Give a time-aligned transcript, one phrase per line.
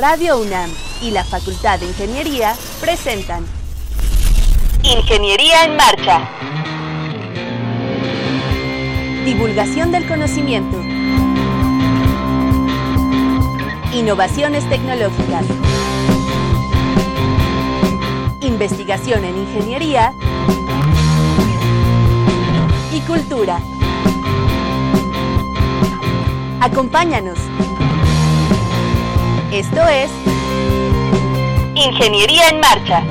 [0.00, 0.70] Radio UNAM
[1.02, 3.44] y la Facultad de Ingeniería presentan
[4.82, 6.26] Ingeniería en Marcha.
[9.26, 10.78] Divulgación del conocimiento.
[13.92, 15.44] Innovaciones tecnológicas.
[18.40, 20.14] Investigación en ingeniería
[22.90, 23.60] y cultura.
[26.62, 27.38] Acompáñanos.
[29.52, 30.08] Esto es
[31.74, 33.02] Ingeniería en Marcha.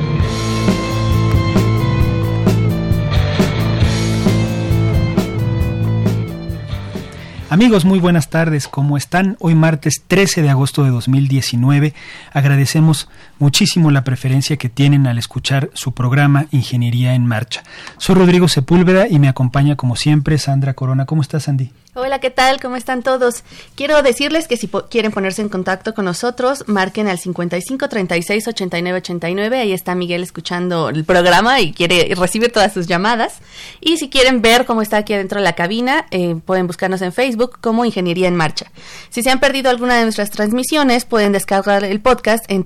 [7.50, 8.70] Amigos, muy buenas tardes.
[8.70, 9.36] ¿Cómo están?
[9.40, 11.94] Hoy martes 13 de agosto de 2019.
[12.32, 17.64] Agradecemos muchísimo la preferencia que tienen al escuchar su programa Ingeniería en Marcha.
[17.98, 21.06] Soy Rodrigo Sepúlveda y me acompaña como siempre Sandra Corona.
[21.06, 21.72] ¿Cómo estás, Sandy?
[21.96, 22.62] Hola, ¿qué tal?
[22.62, 23.44] ¿Cómo están todos?
[23.76, 28.98] Quiero decirles que si quieren ponerse en contacto con nosotros, marquen al 55 36 89
[29.00, 29.60] 89.
[29.60, 33.40] Ahí está Miguel escuchando el programa y quiere recibir todas sus llamadas.
[33.82, 37.12] Y si quieren ver cómo está aquí adentro de la cabina, eh, pueden buscarnos en
[37.12, 38.72] Facebook como Ingeniería en Marcha.
[39.10, 42.64] Si se han perdido alguna de nuestras transmisiones, pueden descargar el podcast en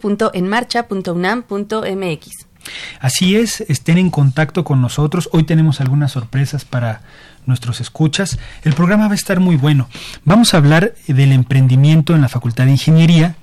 [0.00, 2.46] www.enmarcha.unam.mx.
[3.00, 5.28] Así es, estén en contacto con nosotros.
[5.32, 7.00] Hoy tenemos algunas sorpresas para
[7.46, 8.38] nuestros escuchas.
[8.62, 9.88] El programa va a estar muy bueno.
[10.24, 13.36] Vamos a hablar del emprendimiento en la Facultad de Ingeniería.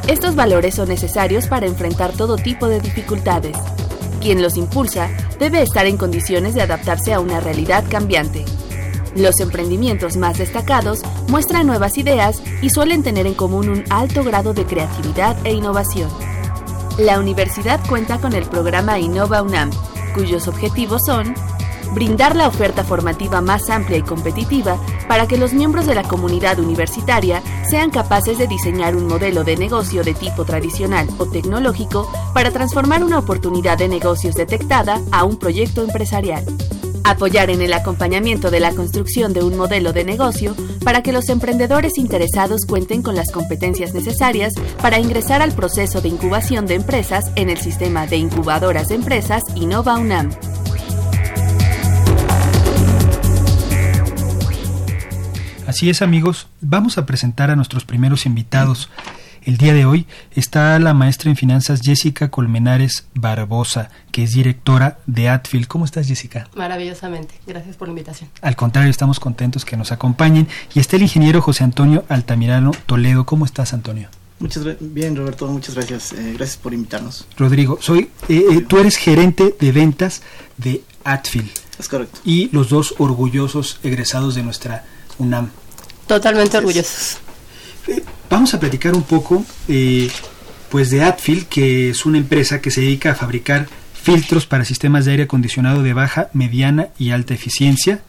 [0.08, 3.58] Estos valores son necesarios para enfrentar todo tipo de dificultades.
[4.22, 8.46] Quien los impulsa debe estar en condiciones de adaptarse a una realidad cambiante.
[9.16, 14.54] Los emprendimientos más destacados muestran nuevas ideas y suelen tener en común un alto grado
[14.54, 16.10] de creatividad e innovación.
[16.98, 19.72] La universidad cuenta con el programa Innova UNAM,
[20.14, 21.34] cuyos objetivos son
[21.94, 24.78] brindar la oferta formativa más amplia y competitiva
[25.08, 29.58] para que los miembros de la comunidad universitaria sean capaces de diseñar un modelo de
[29.58, 35.38] negocio de tipo tradicional o tecnológico para transformar una oportunidad de negocios detectada a un
[35.38, 36.46] proyecto empresarial.
[37.04, 41.30] Apoyar en el acompañamiento de la construcción de un modelo de negocio para que los
[41.30, 47.32] emprendedores interesados cuenten con las competencias necesarias para ingresar al proceso de incubación de empresas
[47.36, 50.30] en el sistema de incubadoras de empresas Innova UNAM.
[55.70, 58.90] Así es amigos, vamos a presentar a nuestros primeros invitados.
[59.44, 64.98] El día de hoy está la maestra en finanzas Jessica Colmenares Barbosa, que es directora
[65.06, 65.68] de Atfield.
[65.68, 66.48] ¿Cómo estás, Jessica?
[66.56, 67.36] Maravillosamente.
[67.46, 68.32] Gracias por la invitación.
[68.42, 70.48] Al contrario, estamos contentos que nos acompañen.
[70.74, 73.28] Y está el ingeniero José Antonio Altamirano Toledo.
[73.28, 74.10] ¿Cómo estás, Antonio?
[74.40, 76.14] Muchas bien, Roberto, muchas gracias.
[76.14, 77.28] Eh, gracias por invitarnos.
[77.38, 80.24] Rodrigo, soy eh, eh, tú eres gerente de ventas
[80.58, 81.52] de Atfield.
[81.78, 82.22] Es correcto.
[82.26, 84.84] Y los dos orgullosos egresados de nuestra
[85.20, 85.50] UNAM.
[86.08, 87.20] Totalmente orgullosos.
[88.30, 90.10] Vamos a platicar un poco eh,
[90.70, 95.06] pues de Atfield, que es una empresa que se dedica a fabricar filtros para sistemas
[95.06, 98.02] de aire acondicionado de baja, mediana y alta eficiencia.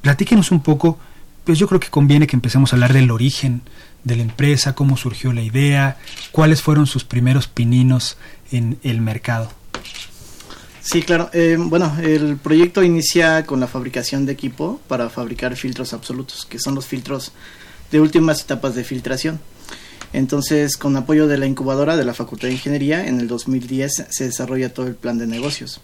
[0.00, 0.98] Platíquenos un poco,
[1.44, 3.62] pues yo creo que conviene que empecemos a hablar del origen
[4.04, 5.98] de la empresa, cómo surgió la idea,
[6.32, 8.16] cuáles fueron sus primeros pininos
[8.50, 9.52] en el mercado.
[10.82, 11.30] Sí, claro.
[11.32, 16.58] Eh, bueno, el proyecto inicia con la fabricación de equipo para fabricar filtros absolutos, que
[16.58, 17.32] son los filtros
[17.92, 19.40] de últimas etapas de filtración.
[20.12, 24.24] Entonces, con apoyo de la incubadora de la Facultad de Ingeniería, en el 2010 se
[24.24, 25.80] desarrolla todo el plan de negocios.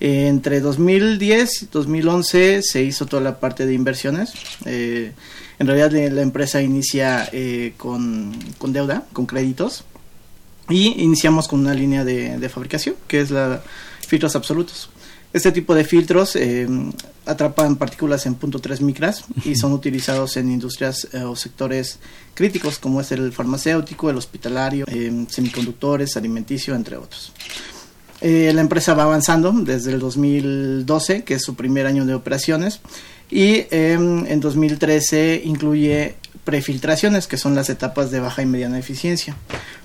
[0.00, 4.32] Entre 2010 y 2011 se hizo toda la parte de inversiones.
[4.64, 5.12] Eh,
[5.58, 9.84] en realidad la empresa inicia eh, con, con, deuda, con créditos.
[10.68, 13.62] Y iniciamos con una línea de, de fabricación, que es la
[14.12, 14.90] filtros absolutos.
[15.32, 16.68] Este tipo de filtros eh,
[17.24, 21.98] atrapan partículas en 0.3 micras y son utilizados en industrias eh, o sectores
[22.34, 27.32] críticos como es el farmacéutico, el hospitalario, eh, semiconductores, alimenticio, entre otros.
[28.20, 32.80] la empresa va avanzando desde el 2012, que es su primer año de operaciones,
[33.30, 39.36] y en 2013 incluye prefiltraciones, que son las etapas de baja y mediana eficiencia.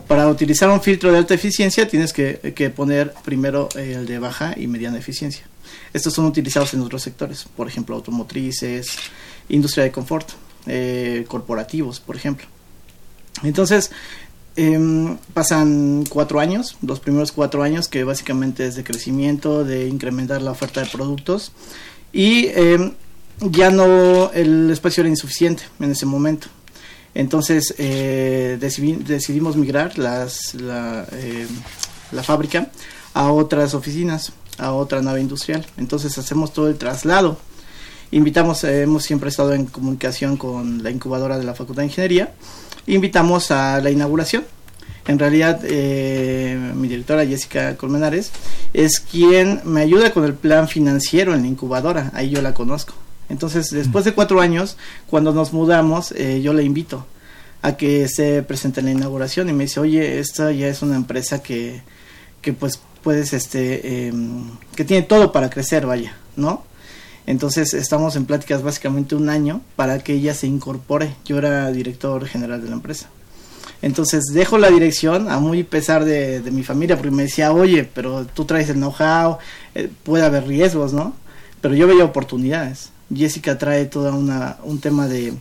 [0.08, 4.68] Para utilizar un filtro de alta eficiencia tienes que, poner primero el de baja y
[4.68, 5.46] mediana eficiencia.
[5.94, 8.98] Estos son utilizados en otros sectores, por ejemplo, automotrices,
[9.50, 10.30] industria de confort,
[10.66, 12.48] eh, corporativos, por ejemplo.
[13.44, 13.92] Entonces,
[14.56, 20.42] em, pasan cuatro años, los primeros cuatro años, que básicamente es de crecimiento, de incrementar
[20.42, 21.52] la oferta de productos,
[22.14, 22.94] y em,
[23.40, 26.48] ya no, el espacio era insuficiente en ese momento.
[27.14, 31.48] Entonces eh, decidimos migrar las, eh,
[32.12, 32.70] la, fábrica
[33.14, 35.66] a otras oficinas, a otra nave industrial.
[35.78, 37.40] Entonces hacemos todo el traslado.
[38.12, 42.34] Invitamos, eh, hemos siempre estado en comunicación con la incubadora de la Facultad de Ingeniería.
[42.86, 44.46] Invitamos a la inauguración.
[45.08, 48.30] En realidad, mi directora Jessica Colmenares
[48.74, 52.12] es quien me ayuda con el plan financiero en la incubadora.
[52.14, 52.94] Ahí yo la conozco.
[53.30, 54.78] Entonces, después de cuatro años,
[55.08, 57.06] cuando nos mudamos, eh, yo le invito
[57.62, 60.96] a que se presente en la inauguración y me dice, oye, esta ya es una
[60.96, 61.82] empresa que,
[62.42, 66.64] que pues puedes, este, em, que tiene todo para crecer, vaya, ¿no?
[67.26, 71.16] Entonces estamos en pláticas básicamente un año para que ella se incorpore.
[71.26, 73.10] Yo era director general de la empresa.
[73.82, 78.26] Entonces dejo la dirección a muy pesar de, mi familia porque me decía, oye, pero
[78.26, 79.38] tú traes el know-how,
[79.76, 81.14] eh, puede haber riesgos, ¿no?
[81.62, 82.92] Pero yo veía oportunidades.
[83.14, 85.34] Jessica trae todo una, un tema de,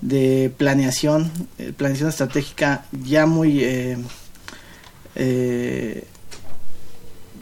[0.00, 3.62] de planeación, eh, planeación estratégica ya muy...
[3.62, 3.98] Eh,
[5.16, 6.04] eh,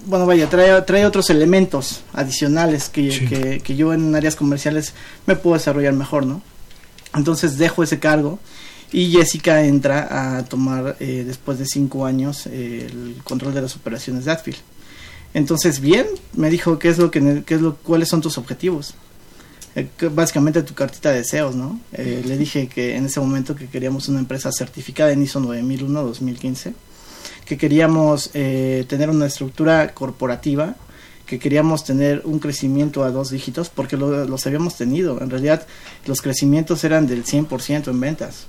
[0.04, 4.94] bueno, vaya, trae, trae otros elementos adicionales que, que, yo en áreas comerciales
[5.26, 6.42] me puedo desarrollar mejor, ¿no?
[7.14, 8.40] Entonces dejo ese cargo
[8.90, 14.32] y Jessica entra a tomar después de cinco años el control de las operaciones de
[14.32, 14.58] Atfield.
[15.34, 18.94] Entonces, bien, me dijo qué es lo que, qué es lo, cuáles son tus objetivos.
[19.74, 21.80] Eh, básicamente tu cartita de deseos, ¿no?
[21.92, 26.74] Eh, le dije que en ese momento que queríamos una empresa certificada en ISO 9001-2015,
[27.46, 30.76] que queríamos eh, tener una estructura corporativa,
[31.24, 35.18] que queríamos tener un crecimiento a dos dígitos, porque los habíamos tenido.
[35.22, 35.66] En realidad,
[36.06, 38.46] los crecimientos eran del 100% en ventas.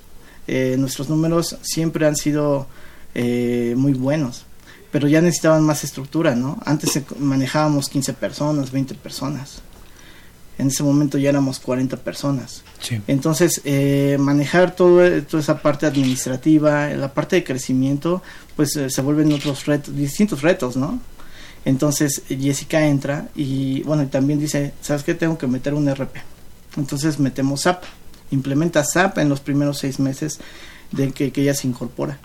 [0.77, 2.67] nuestros números siempre han sido
[3.15, 4.45] muy buenos,
[4.91, 6.57] pero ya necesitaban más estructura, ¿no?
[6.65, 9.61] Antes manejábamos 15 personas, 20 personas
[10.57, 12.63] en ese momento ya éramos 40 personas.
[13.07, 18.21] Entonces, eh, manejar todo, toda esa parte administrativa, la parte de crecimiento,
[18.55, 20.99] pues eh, se vuelven otros retos, distintos retos, ¿no?
[21.65, 25.13] Entonces, Jessica entra y, bueno, y también dice, ¿sabes qué?
[25.13, 26.17] Tengo que meter un RP.
[26.77, 27.83] Entonces, metemos SAP.
[28.31, 30.39] Implementa SAP en los primeros seis meses
[30.91, 32.19] de que, ella se incorpora.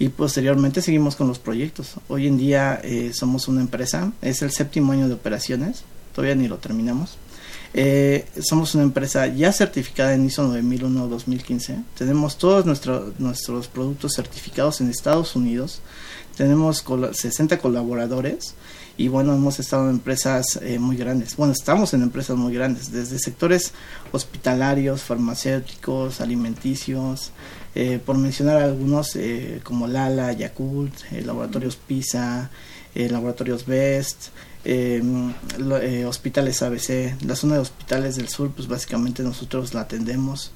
[0.00, 1.94] Y posteriormente seguimos con los proyectos.
[2.08, 5.84] Hoy en día eh, somos una empresa, es el séptimo año de operaciones,
[6.14, 7.16] todavía ni lo terminamos
[7.74, 11.84] eh, somos una empresa ya certificada en ISO 9001-2015.
[11.96, 15.80] Tenemos todos nuestros productos certificados en Estados Unidos.
[16.36, 18.54] Tenemos 60 colaboradores
[18.96, 21.36] y bueno, hemos estado en empresas eh, muy grandes.
[21.36, 23.72] Bueno, estamos en empresas muy grandes, desde sectores
[24.12, 27.32] hospitalarios, farmacéuticos, alimenticios,
[27.74, 29.18] eh, por mencionar algunos
[29.62, 32.50] como Lala, Yakult, Laboratorios PISA,
[32.94, 34.28] Laboratorios Best,
[34.64, 35.32] Em,
[35.82, 40.50] eh, hospitales ABC, la zona de hospitales del sur, pues básicamente nosotros la atendemos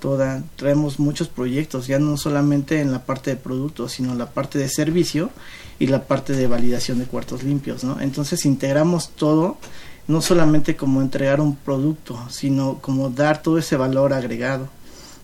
[0.00, 4.30] toda, traemos muchos proyectos, ya no solamente en la parte de productos, sino en la
[4.30, 5.30] parte de servicio
[5.78, 8.00] y la parte de validación de cuartos limpios, ¿no?
[8.00, 9.58] Entonces integramos todo,
[10.06, 14.68] no solamente como entregar un producto, sino como dar todo ese valor agregado.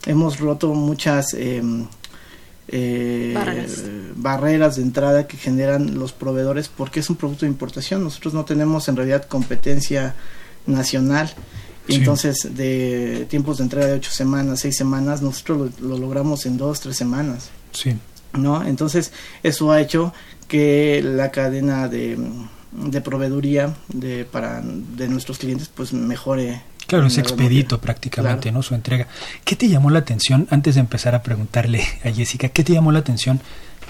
[0.04, 1.62] Hemos roto muchas eh,
[2.68, 3.35] eh,
[4.16, 4.76] barreras.
[4.76, 8.02] de entrada que generan los proveedores porque es un producto de importación.
[8.02, 10.14] Nosotros no tenemos en realidad competencia
[10.66, 11.32] nacional.
[11.88, 16.80] Entonces, de tiempos de entrega de ocho semanas, seis semanas, nosotros lo, logramos en dos,
[16.80, 17.50] tres semanas.
[17.70, 17.96] Sí.
[18.32, 18.66] ¿No?
[18.66, 19.12] Entonces,
[19.44, 20.12] eso ha hecho
[20.49, 22.18] que la cadena de,
[22.73, 28.62] de proveeduría de, para, de nuestros clientes pues mejore Claro, es expedito prácticamente, ¿no?
[28.62, 29.09] Su entrega.
[29.45, 32.93] ¿Qué te llamó la atención, antes de empezar a preguntarle a Jessica, qué te llamó
[32.93, 33.40] la atención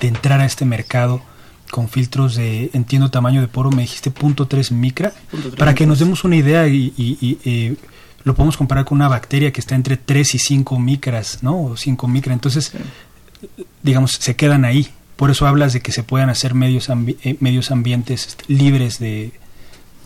[0.01, 1.23] de entrar a este mercado
[1.71, 5.13] con filtros de, entiendo, tamaño de poro, me dijiste punto .3 micra,
[5.59, 7.77] para que nos demos una idea y, y,
[8.25, 11.63] lo podemos comparar con una bacteria que está entre 3 y 5 micras, ¿no?
[11.63, 12.73] O 5 micras, entonces,
[13.83, 14.89] digamos, se quedan ahí.
[15.17, 19.33] por eso hablas de que se puedan hacer medios, eh, medios ambientes este, libres de,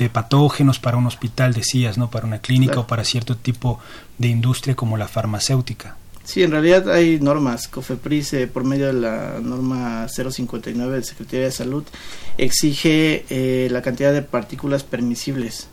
[0.00, 2.10] de, patógenos para un hospital, decías, ¿no?
[2.10, 3.78] Para una clínica o para cierto tipo
[4.18, 5.96] de industria como la farmacéutica.
[6.24, 7.68] Sí, en realidad hay normas.
[7.68, 11.84] COFEPRIS, eh, por medio de la norma 059 del Secretaría de Salud,
[12.38, 15.68] exige eh, la cantidad de partículas permisibles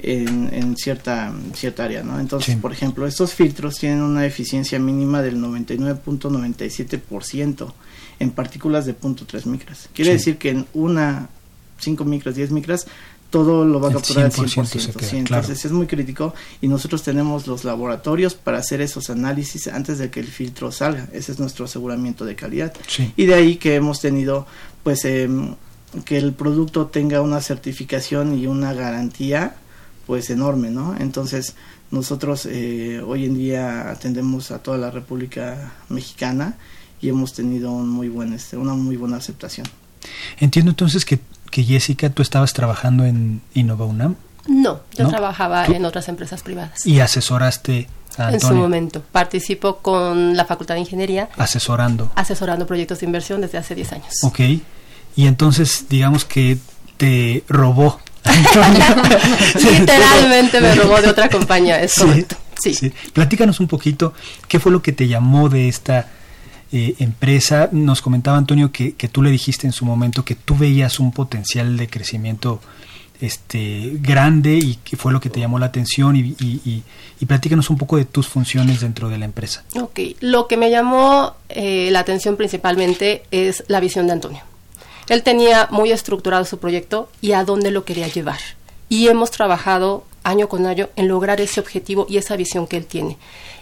[0.00, 2.18] en, cierta, cierta área, ¿no?
[2.20, 7.72] Entonces, por ejemplo, estos filtros tienen una eficiencia mínima del 99.97%
[8.18, 9.88] en partículas de 0.3 micras.
[9.94, 11.30] Quiere decir que en una
[11.78, 12.86] 5 micras, 10 micras,
[13.34, 15.12] todo lo va a capturar al 100%.
[15.12, 20.08] Entonces es muy crítico y nosotros tenemos los laboratorios para hacer esos análisis antes de
[20.08, 21.08] que el filtro salga.
[21.12, 22.72] Ese es nuestro aseguramiento de calidad.
[23.16, 24.46] Y de ahí que hemos tenido,
[24.84, 25.56] pues, em,
[26.04, 29.56] que el producto tenga una certificación y una garantía,
[30.06, 30.94] pues, enorme, ¿no?
[30.96, 31.56] Entonces
[31.90, 36.56] nosotros eh, hoy en día atendemos a toda la República Mexicana
[37.00, 39.66] y hemos tenido un muy buen, este, una muy buena aceptación.
[40.38, 41.18] Entiendo entonces que
[41.54, 44.16] que Jessica, tú estabas trabajando en Innova UNAM.
[44.48, 46.84] No, yo trabajaba en otras empresas privadas.
[46.84, 47.86] ¿Y asesoraste
[48.18, 48.34] a Antonio?
[48.34, 49.02] En su momento.
[49.12, 51.28] Participo con la Facultad de Ingeniería.
[51.36, 52.10] Asesorando.
[52.16, 54.14] Asesorando proyectos de inversión desde hace 10 años.
[54.24, 54.40] Ok.
[55.14, 56.58] Y entonces, digamos que
[56.96, 58.00] te robó.
[59.54, 62.34] Literalmente me robó de otra compañía, es correcto.
[62.60, 62.74] Sí.
[62.74, 62.92] sí.
[63.12, 64.12] Platícanos un poquito,
[64.48, 66.08] ¿qué fue lo que te llamó de esta
[66.76, 67.68] eh, empresa.
[67.70, 71.76] Nos comentaba Antonio que, tú le dijiste en su momento que tú veías un potencial
[71.76, 72.60] de crecimiento
[73.20, 76.82] este grande y que fue lo que te llamó la atención y, y,
[77.20, 79.62] y, platícanos un poco de tus funciones dentro de la empresa.
[79.80, 84.42] Ok, lo que me llamó eh, la atención principalmente es la visión de Antonio.
[85.08, 88.40] Él tenía muy estructurado su proyecto y a dónde lo quería llevar.
[88.88, 92.86] Y hemos trabajado año con año en lograr ese objetivo y esa visión que él
[92.86, 93.16] tiene.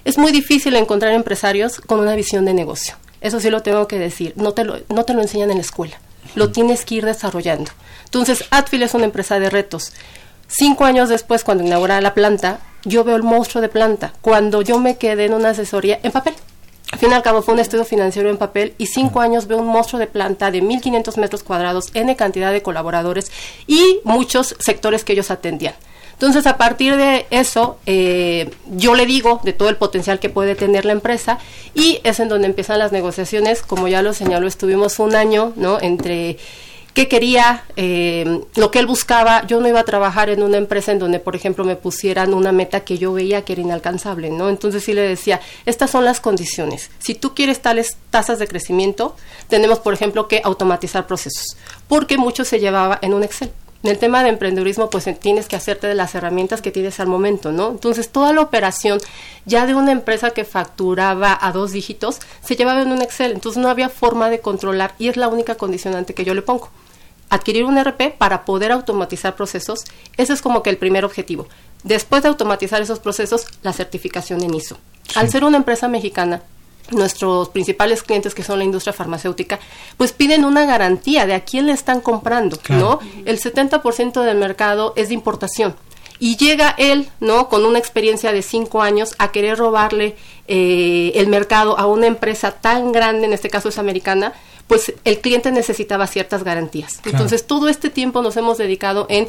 [0.07, 2.95] Es muy difícil encontrar empresarios con una visión de negocio.
[3.23, 4.35] Eso sí lo tengo que decir.
[4.37, 5.99] No te lo, no te lo enseñan en la escuela.
[6.35, 7.71] Lo tienes que ir desarrollando.
[8.05, 9.93] Entonces, Atfil es una empresa de retos.
[10.49, 14.13] Cinco años después, cuando inaugura la planta, yo veo el monstruo de planta.
[14.21, 16.35] Cuando yo me quedé en una asesoría en papel.
[16.91, 19.57] Al fin y al cabo fue un estudio financiero en papel y cinco años veo
[19.57, 23.33] un monstruo de planta de 1.500 metros cuadrados, N cantidad de colaboradores
[23.67, 25.75] y muchos sectores que ellos atendían.
[26.23, 30.55] Entonces, a partir de eso, eh, yo le digo de todo el potencial que puede
[30.55, 31.41] tener la empresa
[31.75, 33.63] y es en donde empiezan las negociaciones.
[33.63, 35.81] Como ya lo señaló, estuvimos un año, ¿no?
[35.81, 36.39] Entre
[36.95, 39.45] qué quería, eh, lo que él buscaba.
[39.49, 42.53] Yo no iba a trabajar en una empresa en donde, por ejemplo, me pusieran una
[42.53, 44.49] meta que yo veía que era inalcanzable, ¿no?
[44.49, 46.93] Entonces sí le decía, estas son las condiciones.
[47.01, 49.17] Si tú quieres tales tasas de crecimiento,
[49.49, 51.57] tenemos, por ejemplo, que automatizar procesos,
[51.89, 53.51] porque mucho se llevaba en un Excel.
[53.83, 57.09] En el tema de emprendedurismo, pues tienes que hacerte de las herramientas que tienes al
[57.09, 57.71] momento, ¿no?
[57.71, 59.01] Entonces, toda la operación
[59.45, 63.61] ya de una empresa que facturaba a dos dígitos se llevaba en un Excel, entonces
[63.61, 66.71] no había forma de controlar y es la única condicionante que yo le pongo.
[67.29, 69.85] Adquirir un RP para poder automatizar procesos,
[70.17, 71.49] ese es como que el primer objetivo.
[71.83, 74.79] Después de automatizar esos procesos, la certificación en ISO.
[75.17, 76.43] Al ser una empresa mexicana,
[76.91, 79.59] nuestros principales clientes que son la industria farmacéutica,
[79.97, 82.99] pues piden una garantía de a quién le están comprando, ¿no?
[83.25, 85.75] El 70% del mercado es de importación.
[86.19, 87.49] Y llega él, ¿no?
[87.49, 90.15] Con una experiencia de cinco años a querer robarle
[90.47, 94.33] eh, el mercado a una empresa tan grande, en este caso es americana,
[94.69, 97.01] pues el cliente necesitaba ciertas garantías.
[97.05, 99.29] Entonces, todo este tiempo nos hemos dedicado en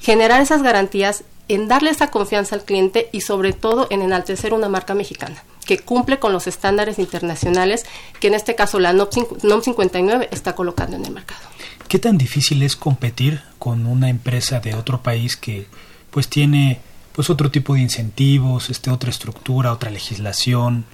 [0.00, 4.68] generar esas garantías, en darle esa confianza al cliente y sobre todo en enaltecer una
[4.68, 7.84] marca mexicana que cumple con los estándares internacionales
[8.20, 11.40] que en este caso la NOM 59 está colocando en el mercado.
[11.88, 15.66] ¿Qué tan difícil es competir con una empresa de otro país que
[16.10, 16.80] pues tiene
[17.12, 20.84] pues otro tipo de incentivos, este otra estructura, otra legislación,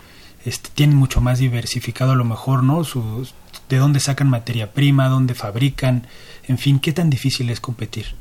[0.45, 2.85] este tiene mucho más diversificado a lo mejor, ¿no?
[2.85, 3.35] Sus,
[3.69, 6.07] de dónde sacan materia prima, dónde fabrican,
[6.47, 8.15] en fin, ¿qué tan difícil es competir?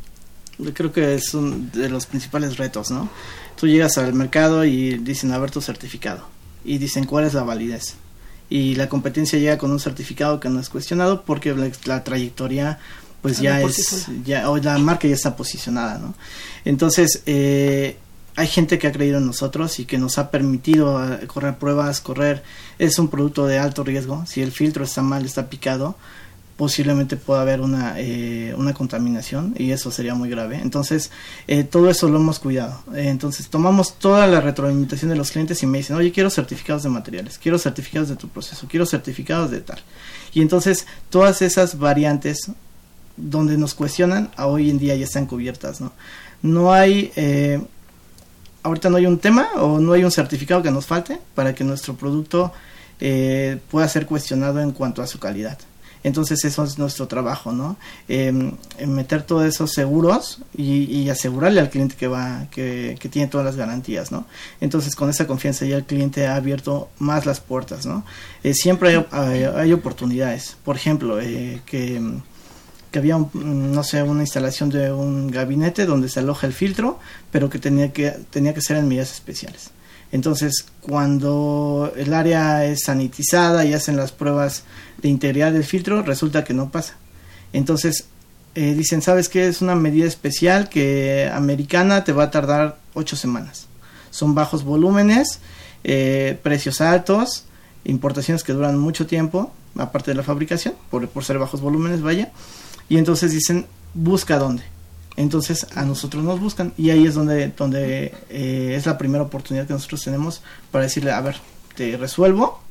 [0.58, 3.10] Yo creo que es uno de los principales retos, ¿no?
[3.58, 6.39] Tú llegas al mercado y dicen, a ver tu certificado
[6.70, 7.96] y dicen cuál es la validez.
[8.48, 12.78] Y la competencia llega con un certificado que no es cuestionado porque la, trayectoria
[13.24, 16.14] pues ya es, ya, o la marca ya está posicionada, ¿no?
[16.66, 17.98] Entonces, eh,
[18.36, 22.02] hay gente que ha creído en nosotros y que nos ha permitido eh, correr pruebas,
[22.02, 22.44] correr,
[22.78, 25.96] es un producto de alto riesgo, si el filtro está mal, está picado,
[26.60, 30.60] posiblemente pueda haber una, eh, una contaminación y eso sería muy grave.
[30.62, 31.10] Entonces,
[31.48, 32.84] eh, todo eso lo hemos cuidado.
[32.94, 36.84] Eh, entonces, tomamos toda la retroalimentación de los clientes y me dicen, oye, quiero certificados
[36.84, 39.80] de materiales, quiero certificados de tu proceso, quiero certificados de tal.
[40.34, 42.52] Y entonces, todas esas variantes
[43.16, 45.94] donde nos cuestionan, a hoy en día ya están cubiertas, ¿no?
[46.42, 47.14] No hay...
[48.64, 51.64] ahorita no hay un tema o no hay un certificado que nos falte para que
[51.64, 52.52] nuestro producto
[53.00, 55.58] pueda ser cuestionado en cuanto a su calidad.
[56.04, 57.76] Entonces eso es nuestro trabajo, ¿no?
[58.08, 58.54] Em,
[58.88, 64.12] meter todos esos seguros y, asegurarle al cliente que va, que, tiene todas las garantías,
[64.12, 64.26] ¿no?
[64.62, 68.06] Entonces con esa confianza ya el cliente ha abierto más las puertas, ¿no?
[68.44, 70.56] Eh, siempre hay, oportunidades.
[70.64, 72.02] Por ejemplo, eh, que,
[72.92, 77.00] que había, no sé, una instalación de un gabinete donde se aloja el filtro,
[77.32, 79.72] pero que tenía que, tenía que ser en medidas especiales.
[80.12, 84.64] Entonces, cuando el área es sanitizada y hacen las pruebas
[85.02, 86.96] de integridad del filtro, resulta que no pasa.
[87.54, 88.06] Entonces,
[88.56, 89.48] eh, dicen, ¿sabes qué?
[89.48, 93.68] Es una medida especial que americana te va a tardar ocho semanas.
[94.10, 95.40] Son bajos volúmenes,
[95.84, 97.46] eh, precios altos,
[97.86, 102.32] importaciones que duran mucho tiempo, aparte de la fabricación, por, por ser bajos volúmenes, vaya.
[102.90, 104.64] Y entonces dicen, busca dónde
[105.16, 109.68] entonces a nosotros nos buscan y ahí es donde, donde eh, es la primera oportunidad
[109.68, 111.38] que nosotros tenemos para decirle, a ver,
[111.76, 112.62] te resuelvo,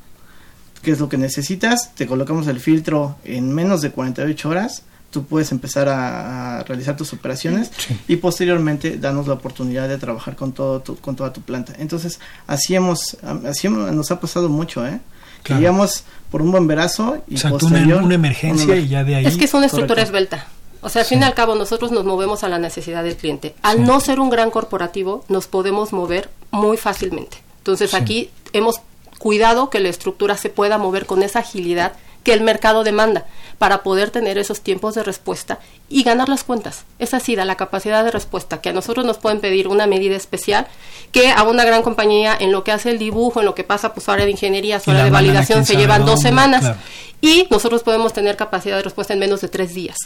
[0.83, 5.25] qué es lo que necesitas, te colocamos el filtro en menos de 48 horas, tú
[5.25, 7.71] puedes empezar a, realizar tus operaciones
[8.09, 11.73] y posteriormente danos la oportunidad de trabajar con todo con toda tu planta.
[11.79, 13.17] Entonces, así hemos
[13.47, 15.01] así nos ha pasado mucho, ¿eh?
[15.43, 15.87] Claro.
[16.31, 19.27] por un buen verazo y o una, emergencia y ya de ahí.
[19.27, 20.47] Es que es una estructura esbelta.
[20.81, 23.55] O sea, al fin y al cabo nosotros nos movemos a la necesidad del cliente.
[23.63, 27.39] Al no ser un gran corporativo, nos podemos mover muy fácilmente.
[27.59, 28.81] Entonces aquí hemos
[29.19, 31.93] cuidado que la estructura se pueda mover con esa agilidad
[32.23, 33.27] que el mercado demanda
[33.59, 35.59] para poder tener esos tiempos de respuesta
[35.89, 36.85] y ganar las cuentas.
[36.99, 40.17] Es así, da la capacidad de respuesta, que a nosotros nos pueden pedir una medida
[40.17, 40.67] especial,
[41.11, 43.95] que a una gran compañía en lo que hace el dibujo, en lo que pasa
[43.95, 46.77] pues área de ingeniería, su área de validación, se llevan dos semanas
[47.21, 49.97] y nosotros podemos tener capacidad de respuesta en menos de tres días.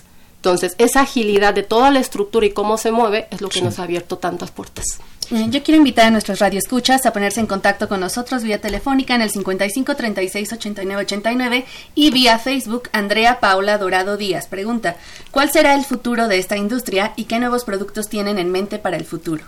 [0.42, 3.78] Entonces, esa agilidad de toda la estructura y cómo se mueve es lo que nos
[3.78, 4.98] ha abierto tantas puertas.
[5.30, 9.14] Eh, yo quiero invitar a nuestros radioescuchas a ponerse en contacto con nosotros vía telefónica
[9.14, 14.48] en el 55 36 89 89 y vía Facebook Andrea Paula Dorado Díaz.
[14.48, 14.96] Pregunta,
[15.30, 18.96] ¿cuál será el futuro de esta industria y qué nuevos productos tienen en mente para
[18.96, 19.44] el futuro?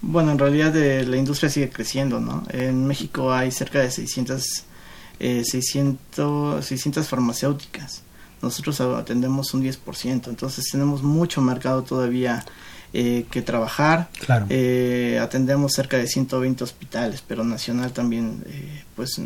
[0.00, 2.42] Bueno, en realidad eh, la industria sigue creciendo, ¿no?
[2.50, 4.64] En México hay cerca de 600,
[5.20, 8.02] 600, 600 farmacéuticas
[8.42, 12.44] nosotros atendemos un 10%, entonces tenemos mucho mercado todavía
[12.92, 14.08] eh, que trabajar.
[14.24, 14.46] Claro.
[14.48, 19.20] Eh, atendemos cerca de 120 hospitales, pero nacional también, eh, pues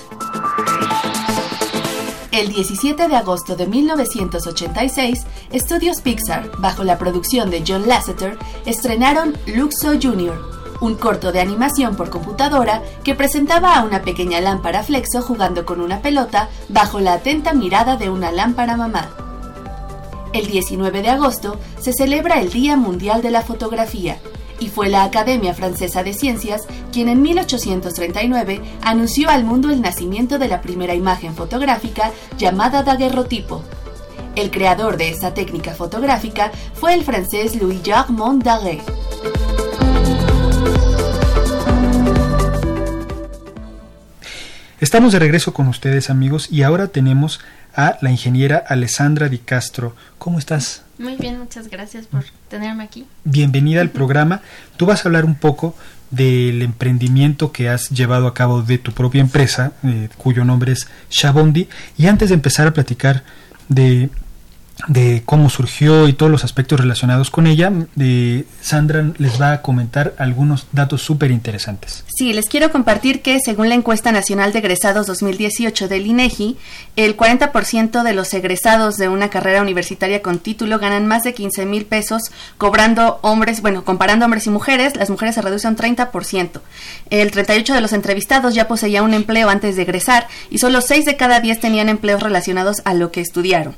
[2.31, 9.37] el 17 de agosto de 1986, Estudios Pixar, bajo la producción de John Lasseter, estrenaron
[9.47, 15.21] Luxo Jr., un corto de animación por computadora que presentaba a una pequeña lámpara flexo
[15.21, 19.09] jugando con una pelota bajo la atenta mirada de una lámpara mamá.
[20.33, 24.17] El 19 de agosto se celebra el Día Mundial de la Fotografía
[24.61, 26.61] y fue la Academia Francesa de Ciencias
[26.93, 33.63] quien en 1839 anunció al mundo el nacimiento de la primera imagen fotográfica llamada daguerrotipo.
[34.35, 38.81] El creador de esta técnica fotográfica fue el francés Louis-Jacques Mondaguet.
[44.79, 47.39] Estamos de regreso con ustedes amigos y ahora tenemos
[47.75, 49.95] a la ingeniera Alessandra Di Castro.
[50.17, 50.83] ¿Cómo estás?
[50.97, 53.05] Muy bien, muchas gracias por tenerme aquí.
[53.23, 54.41] Bienvenida al programa.
[54.77, 55.75] Tú vas a hablar un poco
[56.11, 60.87] del emprendimiento que has llevado a cabo de tu propia empresa, eh, cuyo nombre es
[61.09, 61.69] Shabondi.
[61.97, 63.23] Y antes de empezar a platicar
[63.69, 64.09] de
[64.87, 69.61] de cómo surgió y todos los aspectos relacionados con ella, de Sandra les va a
[69.61, 72.03] comentar algunos datos súper interesantes.
[72.07, 76.57] Sí, les quiero compartir que según la encuesta nacional de egresados 2018 del INEGI,
[76.95, 81.65] el 40% de los egresados de una carrera universitaria con título ganan más de 15
[81.65, 82.23] mil pesos
[82.57, 86.61] cobrando hombres, bueno, comparando hombres y mujeres, las mujeres se reducen un 30%.
[87.09, 91.05] El 38 de los entrevistados ya poseía un empleo antes de egresar y solo 6
[91.05, 93.75] de cada 10 tenían empleos relacionados a lo que estudiaron.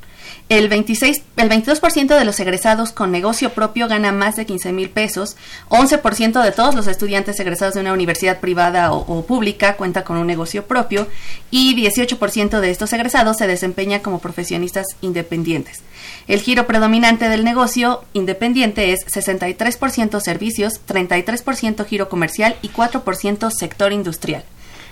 [0.54, 4.92] El, 26, el 22% de los egresados con negocio propio gana más de 15 mil
[4.92, 5.36] pesos.
[5.70, 10.28] 11% de todos los estudiantes egresados de una universidad privada o, pública cuenta con un
[10.28, 11.08] negocio propio.
[11.50, 15.82] Y 18% de estos egresados se desempeña como profesionistas independientes.
[16.28, 23.92] El giro predominante del negocio independiente es 63% servicios, 33% giro comercial y 4% sector
[23.92, 24.44] industrial.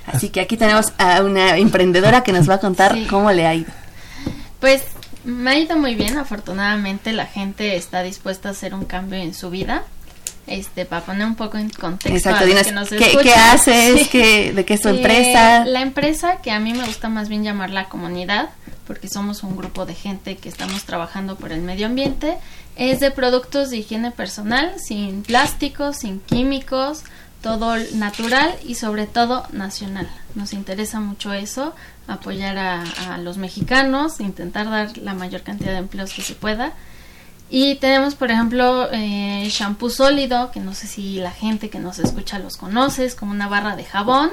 [0.08, 3.54] Así que aquí tenemos a una emprendedora que nos va a contar cómo le ha
[3.54, 3.72] ido.
[4.60, 4.82] Pues
[5.24, 9.34] me ha ido muy bien, afortunadamente la gente está dispuesta a hacer un cambio en
[9.34, 9.84] su vida.
[10.48, 12.46] Este, para poner un poco en contexto Exacto,
[12.98, 14.12] ¿qué, haces?
[14.12, 15.66] ¿De qué es tu eh, empresa?
[15.66, 18.50] La empresa que a mí me gusta más bien llamar la comunidad,
[18.88, 22.38] porque somos un grupo de gente que estamos trabajando por el medio ambiente,
[22.76, 27.04] es de productos de higiene personal, sin plásticos, sin químicos,
[27.42, 30.08] todo natural y sobre todo nacional.
[30.36, 31.74] Nos interesa mucho eso,
[32.08, 36.74] apoyar a, los mexicanos, intentar dar la mayor cantidad de empleos que se pueda.
[37.50, 42.00] Y tenemos, por ejemplo, eh, shampoo sólido, que no sé si la gente que nos
[42.00, 44.32] escucha los conoce, es como una barra de jabón,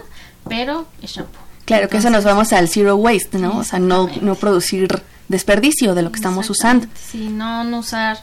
[0.49, 1.41] pero es shampoo.
[1.65, 3.59] Claro, que eso nos vamos al zero waste, ¿no?
[3.59, 6.87] O sea, no, no producir desperdicio de lo que estamos usando.
[6.95, 8.19] Sí, no, no usar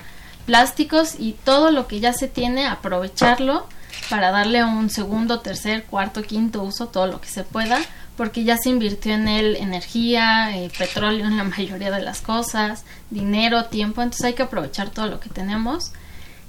[0.45, 3.67] plásticos y todo lo que ya se tiene, aprovecharlo
[4.10, 7.80] para darle un segundo, tercer, cuarto, quinto uso, todo lo que se pueda,
[8.18, 12.86] porque ya se invirtió en él energía, eh, petróleo en la mayoría de las cosas,
[13.10, 15.91] dinero, tiempo, entonces hay que aprovechar todo lo que tenemos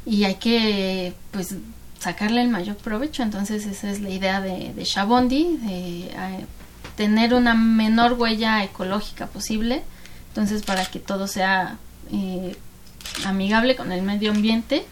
[0.05, 1.55] y hay que pues
[1.99, 6.47] sacarle el mayor provecho, entonces esa es la idea de, Shabondi, de eh,
[6.97, 9.83] tener una menor huella ecológica posible,
[10.29, 11.79] entonces para que todo sea
[12.13, 12.57] eh,
[13.25, 14.85] amigable con el medio ambiente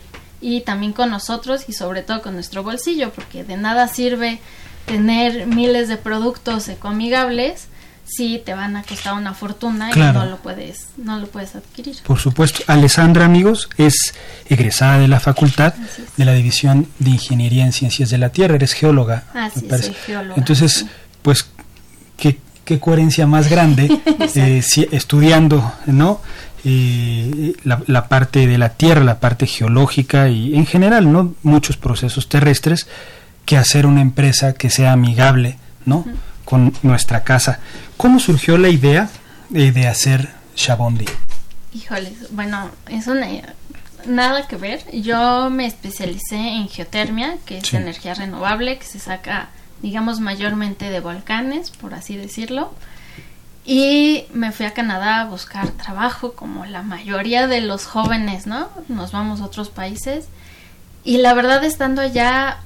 [0.44, 4.40] y también con nosotros y sobre todo con nuestro bolsillo, porque de nada sirve
[4.84, 7.68] tener miles de productos ecoamigables
[8.04, 11.96] si te van a costar una fortuna y no lo puedes no lo puedes adquirir.
[12.04, 14.12] Por supuesto, Alessandra amigos es
[14.46, 15.72] egresada de la facultad
[16.18, 19.24] de la división de ingeniería en ciencias de la tierra, eres geóloga.
[20.04, 20.34] geóloga.
[20.36, 20.84] Entonces,
[21.22, 21.46] pues
[22.18, 23.88] qué, qué coherencia más grande
[24.34, 26.20] eh, estudiando, ¿no?
[26.66, 31.34] Eh, la, la, parte de la tierra, la parte geológica y en general, ¿no?
[31.42, 32.86] Muchos procesos terrestres
[33.44, 36.06] que hacer una empresa que sea amigable, ¿no?
[36.44, 37.60] Con nuestra casa.
[37.96, 39.10] ¿Cómo surgió la idea
[39.54, 41.06] eh, de hacer Shabondi?
[41.72, 43.26] Híjoles, bueno, es una
[44.06, 44.84] nada que ver.
[44.92, 49.48] Yo me especialicé en geotermia, que es energía renovable, que se saca,
[49.82, 52.72] digamos, mayormente de volcanes, por así decirlo.
[53.64, 58.68] Y me fui a Canadá a buscar trabajo, como la mayoría de los jóvenes, ¿no?
[58.88, 60.26] Nos vamos a otros países.
[61.02, 62.58] Y la verdad, estando allá,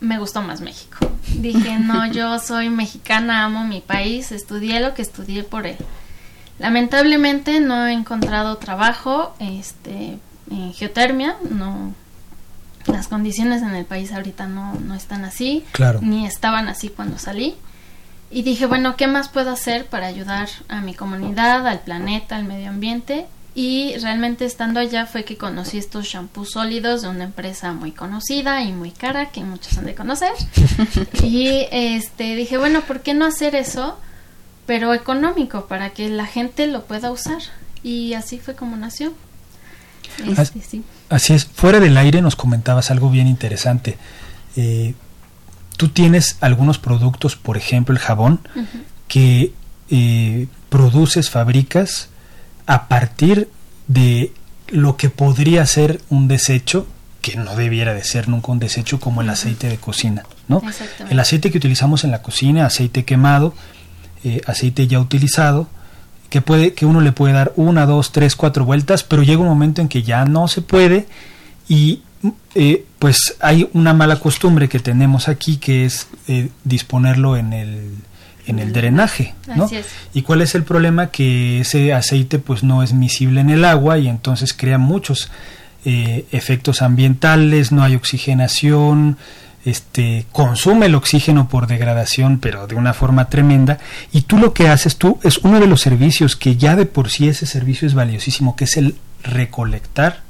[0.00, 0.98] me gustó más México.
[1.34, 5.76] Dije, no, yo soy mexicana, amo mi país, estudié lo que estudié por él.
[6.58, 10.18] Lamentablemente no he encontrado trabajo este,
[10.50, 11.92] en geotermia, no
[12.86, 15.98] las condiciones en el país ahorita no, no están así, claro.
[16.02, 17.56] ni estaban así cuando salí.
[18.30, 22.44] Y dije, bueno, ¿qué más puedo hacer para ayudar a mi comunidad, al planeta, al
[22.44, 23.26] medio ambiente?
[23.54, 28.62] Y realmente estando allá fue que conocí estos shampoos sólidos de una empresa muy conocida
[28.62, 30.32] y muy cara que muchos han de conocer.
[31.22, 33.98] y este dije, bueno, ¿por qué no hacer eso?
[34.66, 37.40] Pero económico, para que la gente lo pueda usar.
[37.82, 39.14] Y así fue como nació.
[40.26, 40.82] Este, sí.
[41.08, 43.96] Así es, fuera del aire nos comentabas algo bien interesante.
[44.56, 44.94] Eh,
[45.76, 48.40] tú tienes algunos productos, por ejemplo el jabón,
[49.08, 49.52] que
[49.90, 52.08] eh, produces, fabricas
[52.66, 53.48] a partir
[53.86, 54.32] de
[54.68, 56.86] lo que podría ser un desecho,
[57.20, 60.62] que no debiera de ser nunca un desecho como el aceite de cocina, ¿no?
[61.08, 63.54] El aceite que utilizamos en la cocina, aceite quemado,
[64.24, 65.68] eh, aceite ya utilizado,
[66.30, 69.48] que puede que uno le puede dar una, dos, tres, cuatro vueltas, pero llega un
[69.48, 71.06] momento en que ya no se puede
[71.68, 72.02] y
[72.54, 77.90] eh, pues hay una mala costumbre que tenemos aquí que es eh, disponerlo en el
[78.46, 79.68] en el drenaje, ¿no?
[80.14, 81.08] ¿Y cuál es el problema?
[81.08, 85.30] Que ese aceite pues no es miscible en el agua y entonces crea muchos
[85.84, 89.18] eh, efectos ambientales, no hay oxigenación,
[89.64, 93.78] este, consume el oxígeno por degradación, pero de una forma tremenda,
[94.12, 97.10] y tú lo que haces tú es uno de los servicios que ya de por
[97.10, 100.25] sí ese servicio es valiosísimo, que es el recolectar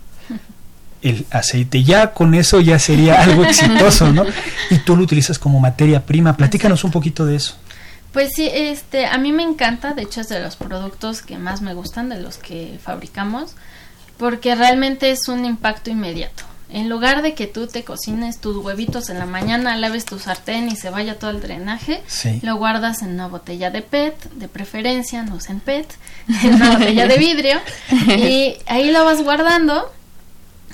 [1.02, 1.82] el aceite.
[1.82, 4.24] Ya con eso ya sería algo exitoso, ¿no?
[4.70, 6.37] Y tú lo utilizas como materia prima.
[6.37, 7.56] Platícanos un poquito de eso.
[8.12, 11.61] Pues sí, este, a mí me encanta, de hecho es de los productos que más
[11.61, 13.54] me gustan, de los que fabricamos,
[14.16, 16.44] porque realmente es un impacto inmediato.
[16.68, 20.68] En lugar de que tú te cocines tus huevitos en la mañana, laves tu sartén
[20.68, 22.02] y se vaya todo el drenaje,
[22.42, 25.87] lo guardas en una botella de PET, de preferencia, no en PET,
[26.42, 27.61] en una botella de vidrio,
[28.16, 29.92] y ahí lo vas guardando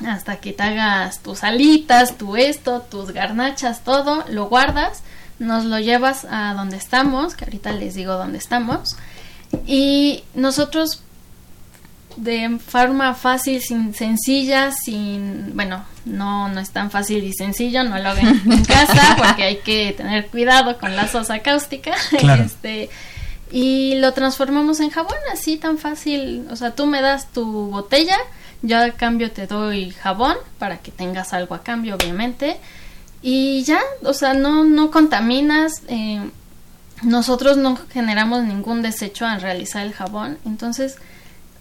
[0.06, 5.02] hasta que te hagas tus alitas, tu esto, tus garnachas, todo, lo guardas,
[5.38, 8.96] nos lo llevas a donde estamos, que ahorita les digo dónde estamos,
[9.66, 11.02] y nosotros
[12.16, 17.98] de forma fácil, sin sencilla, sin, bueno, no, no es tan fácil y sencillo, no
[17.98, 21.92] lo hagan en casa porque hay que tener cuidado con la sosa cáustica.
[22.42, 22.90] Este,
[23.50, 26.46] y lo transformamos en jabón, así tan fácil.
[26.50, 28.16] O sea, tú me das tu botella,
[28.62, 32.58] yo a cambio te doy jabón para que tengas algo a cambio, obviamente.
[33.20, 35.82] Y ya, o sea, no, no contaminas.
[35.88, 36.20] Eh,
[37.02, 40.38] nosotros no generamos ningún desecho al realizar el jabón.
[40.44, 40.96] Entonces,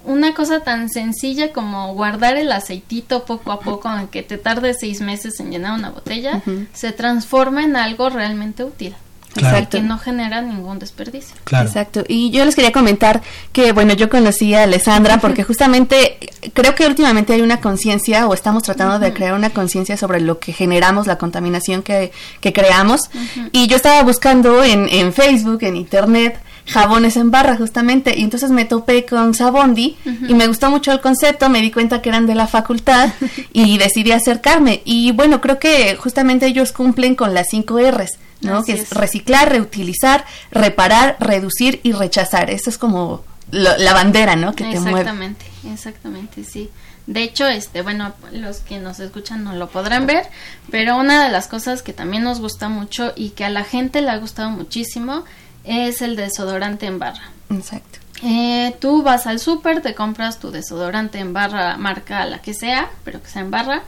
[0.03, 5.01] una cosa tan sencilla como guardar el aceitito poco a poco, aunque te tarde seis
[5.01, 6.41] meses en llenar una botella,
[6.73, 8.95] se transforma en algo realmente útil.
[9.35, 9.77] Exacto.
[9.77, 11.35] Que no genera ningún desperdicio.
[11.51, 12.03] Exacto.
[12.07, 13.21] Y yo les quería comentar
[13.53, 16.17] que, bueno, yo conocí a Alessandra porque justamente
[16.53, 20.39] creo que últimamente hay una conciencia o estamos tratando de crear una conciencia sobre lo
[20.39, 23.09] que generamos, la contaminación que, que creamos.
[23.51, 28.51] Y yo estaba buscando en, en Facebook, en Internet, jabones en barra justamente y entonces
[28.51, 32.27] me topé con Sabondi y me gustó mucho el concepto, me di cuenta que eran
[32.27, 33.09] de la facultad
[33.53, 38.63] y decidí acercarme y bueno, creo que justamente ellos cumplen con las cinco R's, ¿no?
[38.63, 42.49] que es, reciclar, reutilizar, reparar, reducir y rechazar.
[42.49, 44.53] Eso es como la bandera, ¿no?
[44.53, 45.01] Que te mueve.
[45.01, 46.69] Exactamente, exactamente, sí.
[47.07, 50.27] De hecho, este, bueno, los que nos escuchan no lo podrán ver,
[50.69, 54.01] pero una de las cosas que también nos gusta mucho y que a la gente
[54.01, 55.25] le ha gustado muchísimo
[55.63, 57.31] es el desodorante en barra.
[57.49, 57.99] Exacto.
[58.23, 62.91] Eh, tú vas al súper, te compras tu desodorante en barra, marca la que sea,
[63.03, 63.83] pero que sea en barra,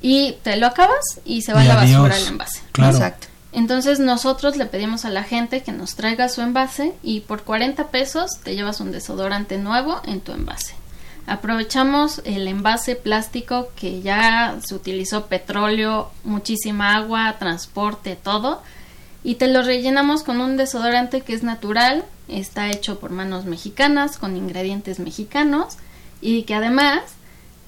[0.00, 2.60] y te lo acabas y se va a la basura el envase.
[2.78, 3.26] Exacto.
[3.52, 7.88] Entonces nosotros le pedimos a la gente que nos traiga su envase y por 40
[7.88, 10.74] pesos te llevas un desodorante nuevo en tu envase.
[11.26, 18.60] Aprovechamos el envase plástico que ya se utilizó petróleo, muchísima agua, transporte, todo
[19.24, 24.18] y te lo rellenamos con un desodorante que es natural, está hecho por manos mexicanas,
[24.18, 25.78] con ingredientes mexicanos
[26.20, 27.00] y que además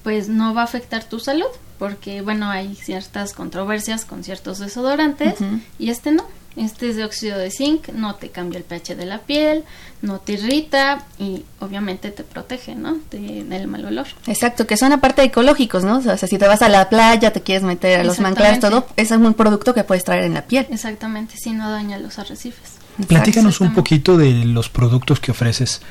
[0.05, 5.39] pues no va a afectar tu salud porque bueno hay ciertas controversias con ciertos desodorantes
[5.79, 6.25] y este no
[6.57, 9.65] este es de óxido de zinc, no te cambia el pH de la piel,
[10.03, 12.97] no te irrita y obviamente te protege, ¿no?
[13.11, 14.07] del mal olor.
[14.27, 15.99] Exacto, que son aparte ecológicos, ¿no?
[15.99, 18.87] O sea, si te vas a la playa, te quieres meter a los manglares, todo,
[18.97, 20.67] es un producto que puedes traer en la piel.
[20.71, 22.77] Exactamente, si no daña los arrecifes.
[23.07, 25.83] Platícanos un poquito de los productos que ofreces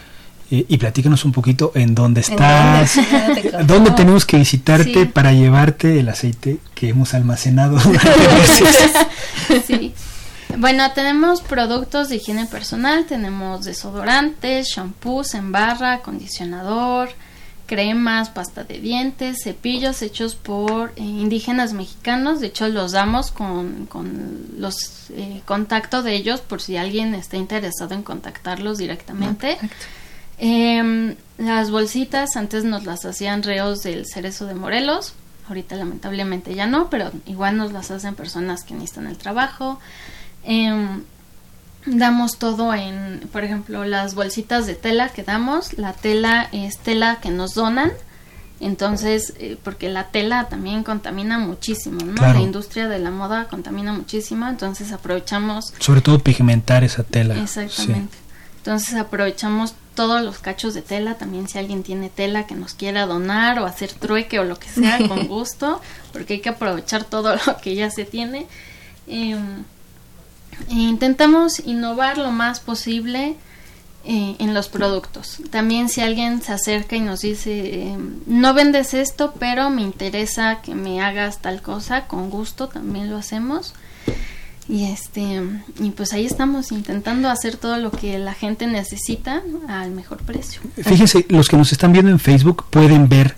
[0.50, 3.00] eh, y platícanos un poquito en dónde estás,
[3.66, 7.80] dónde, tenemos que visitarte para llevarte el aceite que hemos almacenado
[9.68, 9.94] sí.
[10.58, 17.10] Bueno, tenemos productos de higiene personal, tenemos desodorantes, shampoos en barra, acondicionador,
[17.66, 22.40] cremas, pasta de dientes, cepillos hechos por eh, indígenas mexicanos.
[22.40, 27.38] De hecho, los damos con, con los eh, contactos de ellos por si alguien está
[27.38, 29.58] interesado en contactarlos directamente.
[30.38, 35.14] Em, las bolsitas antes nos las hacían reos del cerezo de Morelos.
[35.48, 39.80] Ahorita lamentablemente ya no, pero igual nos las hacen personas que necesitan el trabajo.
[40.46, 41.04] Em,
[41.86, 45.74] damos todo en, por ejemplo, las bolsitas de tela que damos.
[45.78, 47.92] La tela es tela que nos donan.
[48.60, 52.16] Entonces, eh, porque la tela también contamina muchísimo, ¿no?
[52.16, 52.40] Claro.
[52.40, 57.38] La industria de la moda contamina muchísimo, entonces aprovechamos Sobre todo pigmentar esa tela.
[57.38, 58.18] Exactamente.
[58.58, 63.06] Entonces aprovechamos todos los cachos de tela, también si alguien tiene tela que nos quiera
[63.06, 65.82] donar o hacer trueque o lo que sea, con gusto,
[66.14, 68.48] porque hay que aprovechar todo lo que ya se tiene.
[69.08, 69.38] Eh,
[70.70, 73.36] intentamos innovar lo más posible
[74.08, 75.40] eh, en los productos.
[75.50, 80.62] También si alguien se acerca y nos dice, eh, no vendes esto, pero me interesa
[80.62, 83.74] que me hagas tal cosa, con gusto también lo hacemos.
[84.68, 85.42] Y este
[85.80, 90.62] y pues ahí estamos intentando hacer todo lo que la gente necesita al mejor precio.
[90.84, 93.36] Fíjense, los que nos están viendo en Facebook pueden ver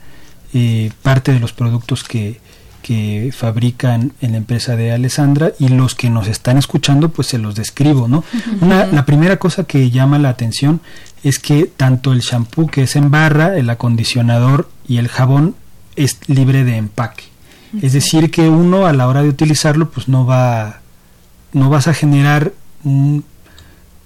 [0.54, 2.42] eh, parte de los productos que,
[2.88, 7.38] que fabrican en la empresa de Alessandra y los que nos están escuchando pues se
[7.38, 8.24] los describo, ¿no?
[8.62, 10.80] Una, la primera cosa que llama la atención
[11.22, 15.56] es que tanto el shampoo que es en barra, el acondicionador y el jabón
[15.98, 17.26] es libre de empaque.
[17.82, 20.80] Es decir, que uno a la hora de utilizarlo pues no va
[21.52, 22.54] no vas a generar
[22.86, 23.26] un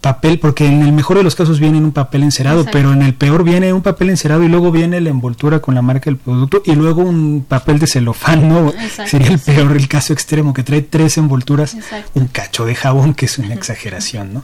[0.02, 2.78] papel, porque en el mejor de los casos viene en un papel encerado, Exacto.
[2.78, 5.84] pero en el peor viene un papel encerado y luego viene la envoltura con la
[5.84, 8.70] marca del producto y luego un papel de celofán, ¿no?
[8.70, 12.12] Exacto, Sería el peor, el caso extremo, que trae tres envolturas, Exacto.
[12.16, 14.44] un cacho de jabón, que es una exageración, ¿no?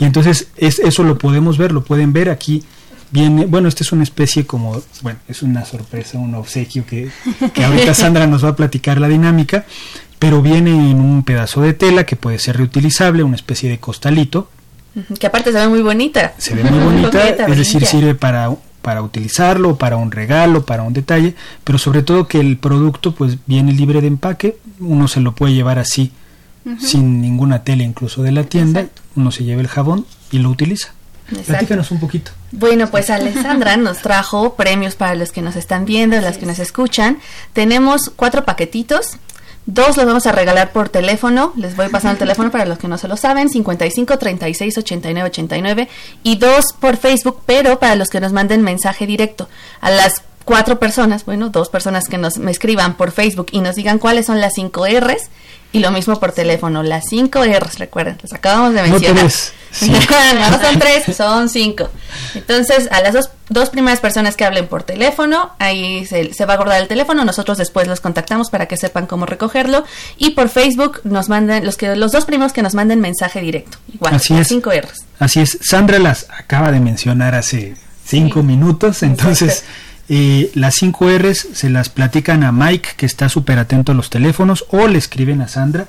[0.00, 2.64] Y entonces es, eso lo podemos ver, lo pueden ver aquí.
[3.10, 7.10] Viene, bueno, esta es una especie como, bueno, es una sorpresa, un obsequio que,
[7.52, 9.66] que ahorita Sandra nos va a platicar la dinámica,
[10.18, 14.48] pero viene en un pedazo de tela que puede ser reutilizable, una especie de costalito,
[15.18, 16.34] Que aparte se ve muy bonita.
[16.38, 20.82] se ve muy bonita, Coqueta, es decir, sirve para, para utilizarlo, para un regalo, para
[20.82, 25.20] un detalle, pero sobre todo que el producto pues viene libre de empaque, uno se
[25.20, 26.12] lo puede llevar así,
[26.80, 29.02] sin ninguna tela incluso de la tienda, Exacto.
[29.16, 30.92] uno se lleva el jabón y lo utiliza.
[31.28, 31.52] Exacto.
[31.52, 32.32] Platícanos un poquito.
[32.52, 36.58] Bueno, pues Alessandra nos trajo premios para los que nos están viendo, las que nos
[36.58, 37.18] escuchan.
[37.54, 39.16] Tenemos cuatro paquetitos.
[39.66, 41.52] Dos los vamos a regalar por teléfono.
[41.56, 43.48] Les voy pasando el teléfono para los que no se lo saben.
[43.48, 45.88] 55 36 89 89.
[46.22, 49.48] Y dos por Facebook, pero para los que nos manden mensaje directo.
[49.80, 53.76] A las cuatro personas, bueno, dos personas que nos me escriban por Facebook y nos
[53.76, 55.28] digan cuáles son las cinco R's.
[55.72, 59.18] Y lo mismo por teléfono, las cinco R's, recuerden, las acabamos de No mencionar.
[59.22, 60.14] tres, cinco.
[60.38, 61.88] no son tres, son cinco.
[62.36, 66.54] Entonces, a las dos, dos primeras personas que hablen por teléfono, ahí se, se va
[66.54, 69.82] a guardar el teléfono, nosotros después los contactamos para que sepan cómo recogerlo.
[70.16, 73.78] Y por Facebook nos mandan, los que los dos primeros que nos manden mensaje directo.
[73.92, 74.48] Igual, Así las es.
[74.48, 75.04] cinco R's.
[75.18, 77.74] Así es, Sandra las acaba de mencionar hace
[78.06, 79.64] cinco minutos, entonces
[80.08, 84.10] eh, las cinco R's se las platican a Mike, que está súper atento a los
[84.10, 85.86] teléfonos, o le escriben a Sandra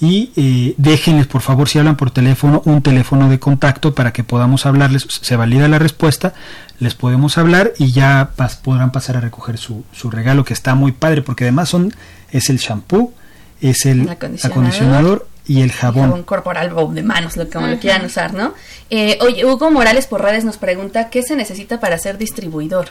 [0.00, 4.22] y eh, déjenles, por favor, si hablan por teléfono, un teléfono de contacto para que
[4.22, 6.34] podamos hablarles, se valida la respuesta,
[6.78, 10.76] les podemos hablar y ya pas- podrán pasar a recoger su, su regalo, que está
[10.76, 11.92] muy padre, porque además son
[12.30, 13.12] es el shampoo,
[13.60, 14.50] es el, acondicionador.
[14.52, 16.04] acondicionador y el jabón.
[16.10, 18.54] Jabón corporal o de manos, lo como lo quieran usar, ¿no?
[18.90, 22.90] Eh, oye, Hugo Morales por redes nos pregunta, ¿qué se necesita para ser distribuidor?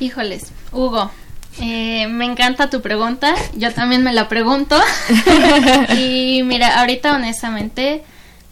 [0.00, 1.10] Híjoles, Hugo,
[1.60, 4.78] eh, me encanta tu pregunta, yo también me la pregunto.
[5.98, 8.04] y mira, ahorita honestamente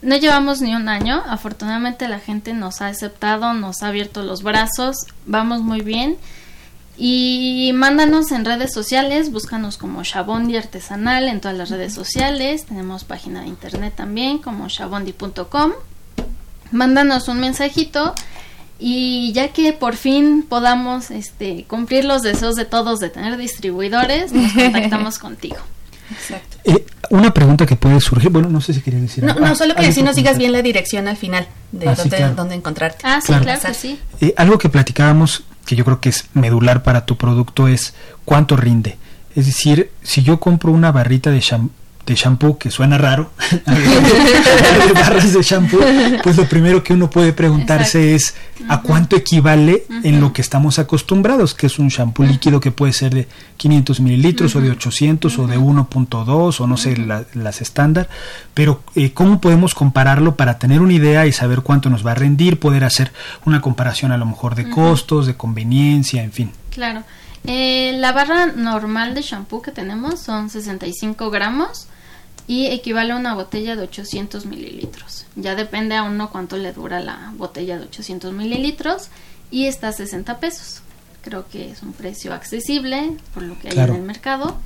[0.03, 4.43] no llevamos ni un año, afortunadamente la gente nos ha aceptado, nos ha abierto los
[4.43, 6.17] brazos, vamos muy bien.
[6.99, 13.05] Y mándanos en redes sociales, búscanos como Shabondi Artesanal en todas las redes sociales, tenemos
[13.05, 15.73] página de internet también como shabondi.com.
[16.73, 18.15] Mándanos un mensajito
[18.79, 24.33] y ya que por fin podamos este, cumplir los deseos de todos de tener distribuidores,
[24.33, 25.57] nos contactamos contigo.
[26.11, 26.59] Exacto.
[26.65, 29.45] Eh, una pregunta que puede surgir, bueno, no sé si querías decir No, algo.
[29.47, 31.97] no, Ah, solo que algo si nos digas bien la dirección al final de Ah,
[31.97, 32.35] sí, dónde, claro.
[32.37, 32.99] dónde encontrarte.
[33.05, 33.43] Ah, sí, Claro.
[33.45, 33.99] claro, que sí.
[34.21, 38.57] Eh, algo que platicábamos, que yo creo que es medular para tu producto, es cuánto
[38.57, 38.99] rinde.
[39.35, 41.75] Es decir, si yo compro una barrita de shampoo,
[42.07, 45.81] de shampoo que suena raro, de barras de shampoo,
[46.23, 48.35] pues lo primero que uno puede preguntarse es
[48.69, 52.93] a cuánto equivale en lo que estamos acostumbrados, que es un shampoo líquido que puede
[52.93, 57.61] ser de 500 mililitros o de 800 o de 1.2 o no sé la- las
[57.61, 58.09] estándar,
[58.55, 62.15] pero eh, cómo podemos compararlo para tener una idea y saber cuánto nos va a
[62.15, 63.13] rendir, poder hacer
[63.45, 66.51] una comparación a lo mejor de costos, de conveniencia, en fin.
[66.71, 67.03] Claro.
[67.49, 71.87] Eh, la barra normal de shampoo que tenemos son 65 gramos
[72.47, 75.27] y equivale a una botella de 800 mililitros.
[75.35, 79.09] Ya depende a uno cuánto le dura la botella de 800 mililitros
[79.51, 80.83] y está a 60 pesos.
[81.23, 84.57] Creo que es un precio accesible por lo que hay en el mercado.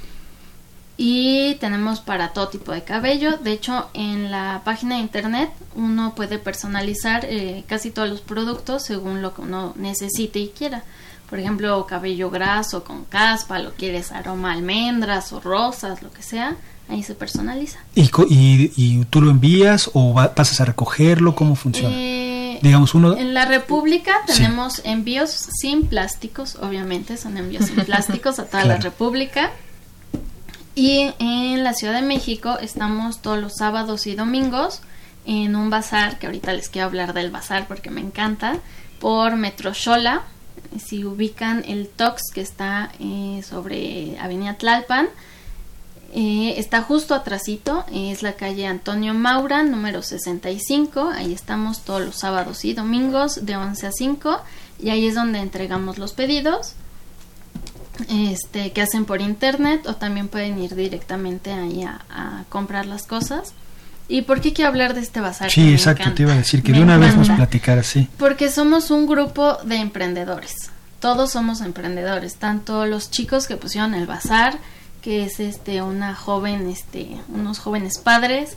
[1.03, 3.39] Y tenemos para todo tipo de cabello.
[3.39, 8.85] De hecho, en la página de internet uno puede personalizar eh, casi todos los productos
[8.85, 10.85] según lo que uno necesite y quiera.
[11.31, 16.57] por ejemplo, cabello graso con caspa, lo quieres aroma almendras o rosas, lo que sea,
[16.91, 17.79] ahí se personaliza.
[17.95, 21.35] ¿Y, y, tú lo envías o pasas a recogerlo?
[21.35, 21.95] ¿Cómo funciona?
[21.95, 23.17] Eh, Digamos uno...
[23.17, 28.77] En la República tenemos envíos sin plásticos, obviamente son envíos sin plásticos a toda la
[28.77, 29.51] República.
[30.75, 34.83] Y en la Ciudad de México estamos todos los sábados y domingos
[35.27, 38.59] en un bazar, que ahorita les quiero hablar del bazar porque me encanta,
[38.99, 40.23] por Metro Xola.
[40.79, 45.09] Si ubican el Tox que está eh, sobre Avenida Tlalpan,
[46.13, 51.11] eh, está justo atrásito, es la calle Antonio Maura, número 65.
[51.15, 54.41] Ahí estamos todos los sábados y domingos de 11 a 5
[54.81, 56.75] y ahí es donde entregamos los pedidos
[58.09, 63.53] este, que hacen por internet o también pueden ir directamente ahí a, comprar las cosas.
[64.09, 65.51] ¿Y por qué quiero hablar de este bazar?
[65.51, 68.09] Sí, exacto, te iba a decir que de una vez nos platicara así.
[68.19, 70.71] Porque somos un grupo de emprendedores.
[70.99, 74.59] Todos somos emprendedores, tanto los chicos que pusieron el bazar,
[75.03, 78.57] que es este una joven, este, unos jóvenes padres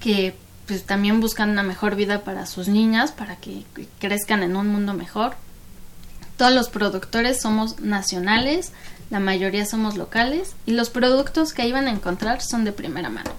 [0.00, 0.34] que
[0.66, 3.64] pues también buscan una mejor vida para sus niñas, para que
[3.98, 5.34] crezcan en un mundo mejor.
[6.36, 8.72] Todos los productores somos nacionales,
[9.10, 13.30] la mayoría somos locales y los productos que iban a encontrar son de primera mano.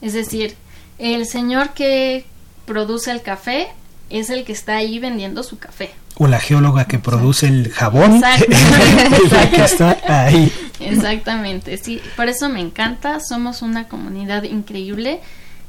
[0.00, 0.56] Es decir,
[0.98, 2.26] el señor que
[2.66, 3.68] produce el café
[4.10, 5.90] es el que está ahí vendiendo su café.
[6.16, 8.16] O la geóloga que produce el jabón.
[8.16, 9.64] Exactamente.
[9.64, 10.52] está ahí.
[10.80, 12.00] Exactamente, sí.
[12.16, 13.20] Por eso me encanta.
[13.20, 15.20] Somos una comunidad increíble.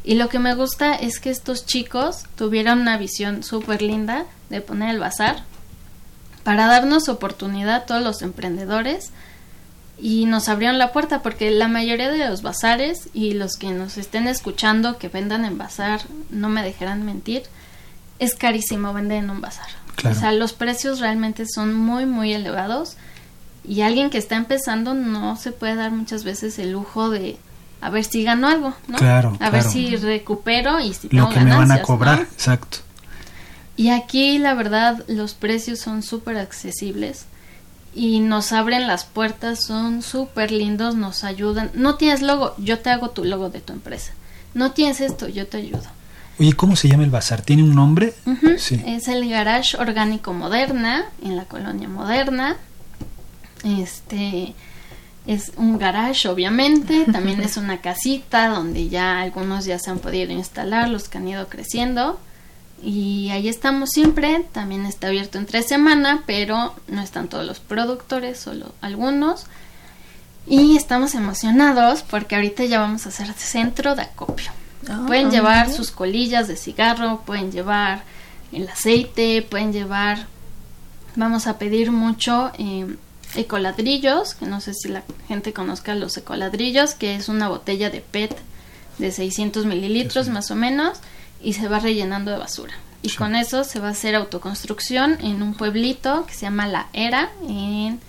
[0.03, 4.61] Y lo que me gusta es que estos chicos tuvieron una visión súper linda de
[4.61, 5.43] poner el bazar
[6.43, 9.11] para darnos oportunidad a todos los emprendedores
[9.99, 13.97] y nos abrieron la puerta porque la mayoría de los bazares y los que nos
[13.97, 17.43] estén escuchando que vendan en bazar, no me dejarán mentir,
[18.20, 19.68] es carísimo vender en un bazar.
[20.09, 22.97] O sea, los precios realmente son muy, muy elevados
[23.68, 27.38] y alguien que está empezando no se puede dar muchas veces el lujo de
[27.82, 28.97] a ver si gano algo, ¿no?
[28.97, 29.38] Claro.
[29.39, 32.80] A ver si recupero y si tengo Lo que me van a cobrar, exacto.
[33.76, 37.26] Y aquí la verdad los precios son súper accesibles
[37.93, 41.72] y nos abren las puertas, son súper lindos, nos ayudan.
[41.74, 44.13] No tienes logo, yo te hago tu logo de tu empresa.
[44.53, 45.96] No tienes esto, yo te ayudo.
[46.39, 47.41] Oye, ¿cómo se llama el bazar?
[47.41, 48.13] ¿Tiene un nombre?
[48.57, 48.81] sí.
[48.85, 52.57] Es el Garage Orgánico Moderna, en la colonia Moderna.
[53.63, 54.53] Este
[55.25, 57.05] es un garage, obviamente.
[57.11, 61.27] También es una casita donde ya algunos ya se han podido instalar, los que han
[61.27, 62.19] ido creciendo.
[62.83, 64.45] Y ahí estamos siempre.
[64.51, 69.47] También está abierto entre semana, pero no están todos los productores, solo algunos.
[70.45, 74.51] Y estamos emocionados porque ahorita ya vamos a hacer centro de acopio.
[74.89, 78.03] Ah, pueden llevar sus colillas de cigarro, pueden llevar
[78.51, 80.27] el aceite, pueden llevar,
[81.15, 82.95] vamos a pedir mucho eh,
[83.35, 88.01] ecoladrillos, que no sé si la gente conozca los ecoladrillos, que es una botella de
[88.01, 88.38] PET
[88.97, 90.99] de 600 mililitros más o menos,
[91.41, 92.73] y se va rellenando de basura.
[93.01, 96.88] Y con eso se va a hacer autoconstrucción en un pueblito que se llama La
[96.93, 97.99] Era, en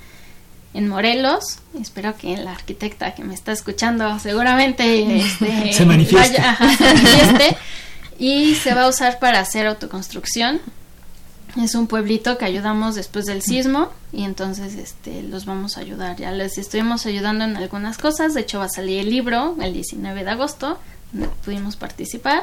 [0.78, 1.58] en Morelos.
[1.80, 6.40] Espero que la arquitecta que me está escuchando seguramente este, se manifieste.
[8.18, 10.60] Y se va a usar para hacer autoconstrucción.
[11.60, 16.16] Es un pueblito que ayudamos después del sismo y entonces este los vamos a ayudar.
[16.16, 18.34] Ya les estuvimos ayudando en algunas cosas.
[18.34, 20.78] De hecho va a salir el libro el 19 de agosto,
[21.12, 22.42] donde pudimos participar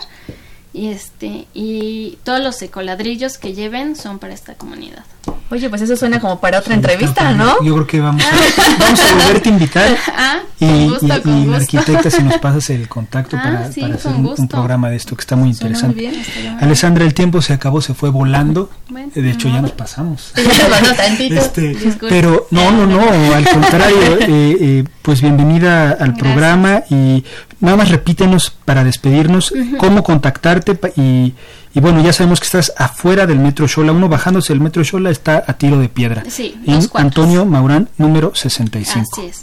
[0.74, 5.06] y este y todos los ecoladrillos que lleven son para esta comunidad.
[5.50, 7.64] Oye, pues eso suena como para otra entrevista, ¿no?
[7.64, 9.98] Yo creo que vamos a, vamos a volverte a invitar.
[10.18, 11.16] Ah, y, la
[11.56, 15.22] arquitecta, si nos pasas el contacto ah, para, para, hacer un, programa de esto que
[15.22, 16.00] está muy interesante.
[16.00, 16.16] Bien,
[16.62, 18.70] Alessandra, el tiempo se acabó, se fue volando.
[18.90, 20.32] de hecho, ya nos pasamos.
[20.36, 23.96] este, pero no, no, no, al contrario.
[24.28, 27.24] Eh, eh, pues bienvenida al programa y
[27.60, 31.34] nada más repítenos para despedirnos cómo contactarte y
[31.76, 33.92] y bueno, ya sabemos que estás afuera del Metro Xola.
[33.92, 36.24] Uno bajándose del Metro Xola está a tiro de piedra.
[36.30, 39.06] Sí, en Antonio Maurán, número 65.
[39.12, 39.42] Así es.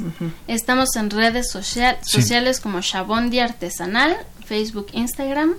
[0.49, 4.17] Estamos en redes sociales como Shabondi Artesanal,
[4.47, 5.57] Facebook, Instagram.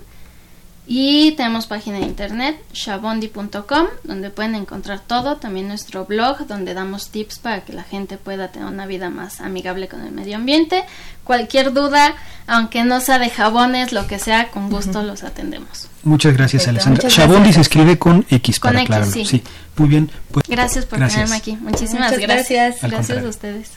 [0.86, 5.36] Y tenemos página de internet, shabondi.com, donde pueden encontrar todo.
[5.36, 9.40] También nuestro blog, donde damos tips para que la gente pueda tener una vida más
[9.40, 10.84] amigable con el medio ambiente.
[11.24, 12.14] Cualquier duda,
[12.46, 15.88] aunque no sea de jabones, lo que sea, con gusto los atendemos.
[16.02, 17.08] Muchas gracias, Alessandra.
[17.08, 19.10] Shabondi se escribe con X, para aclararlo.
[19.10, 19.42] Sí.
[19.76, 20.10] Muy bien.
[20.32, 21.56] Pues, gracias por tenerme aquí.
[21.56, 22.82] Muchísimas gracias.
[22.82, 23.70] Gracias, a ustedes.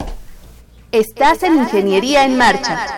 [0.91, 2.97] Estás en Ingeniería en Marcha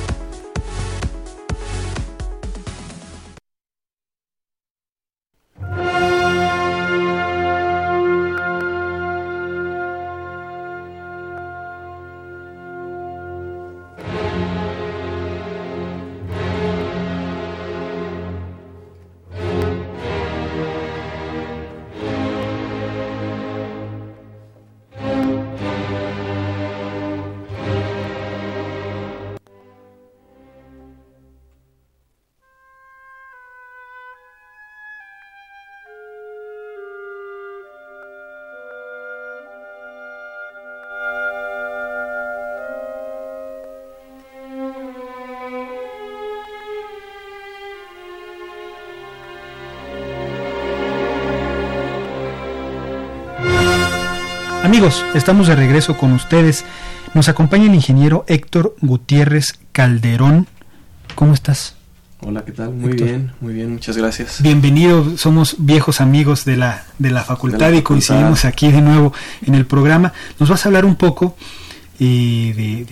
[54.91, 56.65] Amigos, estamos de regreso con ustedes.
[57.13, 60.47] Nos acompaña el ingeniero Héctor Gutiérrez Calderón.
[61.15, 61.75] ¿Cómo estás?
[62.19, 62.73] Hola, ¿qué tal?
[62.73, 64.41] Muy bien, muy bien, muchas gracias.
[64.41, 69.13] Bienvenido, somos viejos amigos de la, de la, facultad, y coincidimos aquí de nuevo
[69.45, 70.11] en el programa.
[70.39, 71.37] Nos vas a hablar un poco
[71.97, 72.85] eh,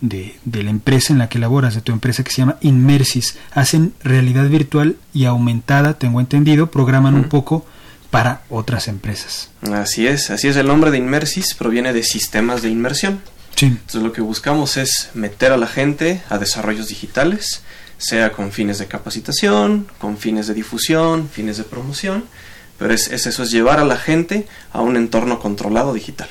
[0.00, 3.36] de, la empresa en la que laboras, de tu empresa que se llama Inmersis.
[3.52, 7.66] Hacen realidad virtual y aumentada, tengo entendido, programan un poco
[8.12, 9.48] para otras empresas.
[9.72, 10.56] Así es, así es.
[10.56, 13.22] El nombre de Inmersis proviene de sistemas de inmersión.
[13.56, 13.66] Sí.
[13.66, 17.62] Entonces lo que buscamos es meter a la gente a desarrollos digitales,
[17.96, 22.24] sea con fines de capacitación, con fines de difusión, fines de promoción,
[22.78, 26.28] pero es, eso, es llevar a la gente a un entorno controlado digital.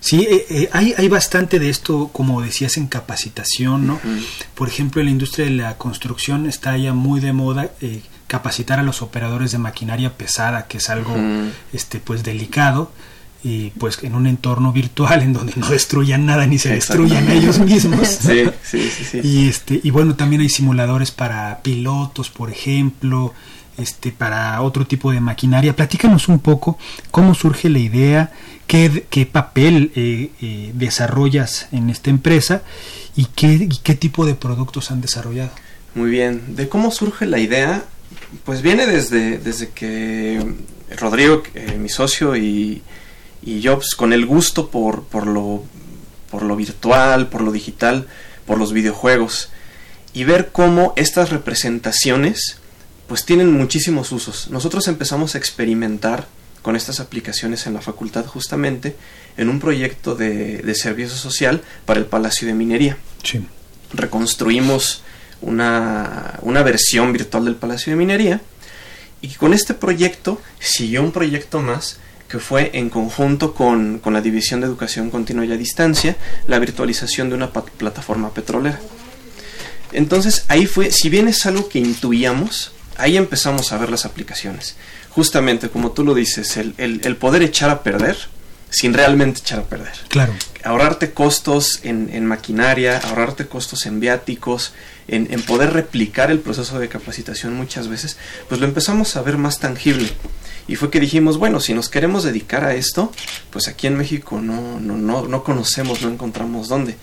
[0.00, 4.00] Sí, eh, eh, hay, hay bastante de esto, como decías, en capacitación, ¿no?
[4.56, 8.78] Por ejemplo, en la industria de la construcción está ya muy de moda eh, capacitar
[8.78, 11.14] a los operadores de maquinaria pesada, que es algo
[11.72, 12.90] este pues delicado
[13.42, 17.58] y pues en un entorno virtual en donde no destruyan nada ni se destruyan ellos
[17.58, 18.18] mismos.
[18.26, 23.34] Sí, sí, sí, Y este y bueno, también hay simuladores para pilotos, por ejemplo,
[23.78, 25.76] este para otro tipo de maquinaria.
[25.76, 26.78] Platícanos un poco
[27.10, 28.32] cómo surge la idea,
[28.66, 32.62] qué, qué papel eh, eh, desarrollas en esta empresa
[33.14, 35.52] y qué, y qué tipo de productos han desarrollado.
[35.94, 37.84] Muy bien, de cómo surge la idea,
[38.44, 40.44] pues viene desde, desde que
[40.96, 42.82] Rodrigo, eh, mi socio, y,
[43.42, 45.64] y yo, pues, con el gusto por, por, lo,
[46.30, 48.06] por lo virtual, por lo digital,
[48.46, 49.50] por los videojuegos,
[50.12, 52.58] y ver cómo estas representaciones
[53.06, 54.48] pues tienen muchísimos usos.
[54.50, 56.26] Nosotros empezamos a experimentar
[56.62, 58.96] con estas aplicaciones en la facultad justamente
[59.36, 62.96] en un proyecto de, de servicio social para el Palacio de Minería.
[63.22, 63.46] Sí.
[63.92, 65.02] Reconstruimos
[65.46, 68.40] una, una versión virtual del Palacio de Minería.
[69.22, 74.20] Y con este proyecto siguió un proyecto más que fue en conjunto con, con la
[74.20, 76.16] División de Educación Continua y a Distancia,
[76.48, 78.80] la virtualización de una plataforma petrolera.
[79.92, 84.76] Entonces ahí fue, si bien es algo que intuíamos, ahí empezamos a ver las aplicaciones.
[85.10, 88.16] Justamente como tú lo dices, el, el, el poder echar a perder
[88.70, 89.94] sin realmente echar a perder.
[90.08, 90.34] Claro.
[90.66, 94.72] Ahorrarte costos en, en maquinaria, ahorrarte costos en viáticos,
[95.06, 98.16] en, en, poder replicar el proceso de capacitación muchas veces,
[98.48, 100.10] pues lo empezamos a ver más tangible.
[100.68, 103.12] Y fue que dijimos, bueno, si nos queremos dedicar a esto,
[103.50, 106.96] pues aquí en México no, no, no, no conocemos, no encontramos dónde.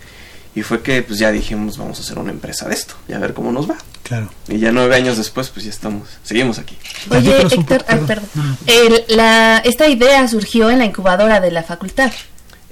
[0.55, 3.20] Y fue que pues ya dijimos, vamos a hacer una empresa de esto y a
[3.20, 3.78] ver cómo nos va.
[4.03, 4.30] Claro.
[4.47, 6.78] Y ya nueve años después, pues ya estamos, seguimos aquí.
[7.09, 8.57] Oye, Héctor, ah, perdón.
[8.68, 12.11] El, la, esta idea surgió en la incubadora de la facultad.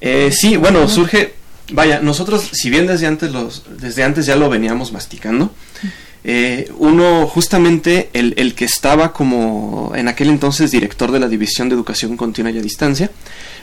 [0.01, 1.35] Eh, sí, bueno, surge,
[1.71, 5.53] vaya, nosotros, si bien desde antes, los, desde antes ya lo veníamos masticando,
[6.23, 11.69] eh, uno, justamente el, el, que estaba como en aquel entonces director de la División
[11.69, 13.09] de Educación Continua y a Distancia,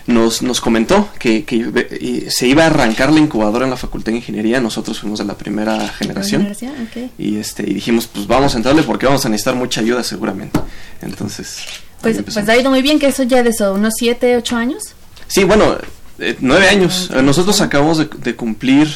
[0.06, 4.18] nos, nos comentó que, que, se iba a arrancar la incubadora en la Facultad de
[4.18, 4.60] Ingeniería.
[4.60, 6.42] Nosotros fuimos de la primera generación.
[6.42, 6.88] generación?
[6.88, 7.10] Okay.
[7.18, 10.58] Y, este, y dijimos, pues vamos a entrarle porque vamos a necesitar mucha ayuda seguramente.
[11.02, 11.58] Entonces...
[12.00, 14.82] Pues, pues ha ido muy bien que eso ya de eso, unos 7, 8 años.
[15.26, 15.76] Sí, bueno,
[16.18, 17.10] eh, nueve años.
[17.14, 18.88] Ah, Nosotros acabamos de, de cumplir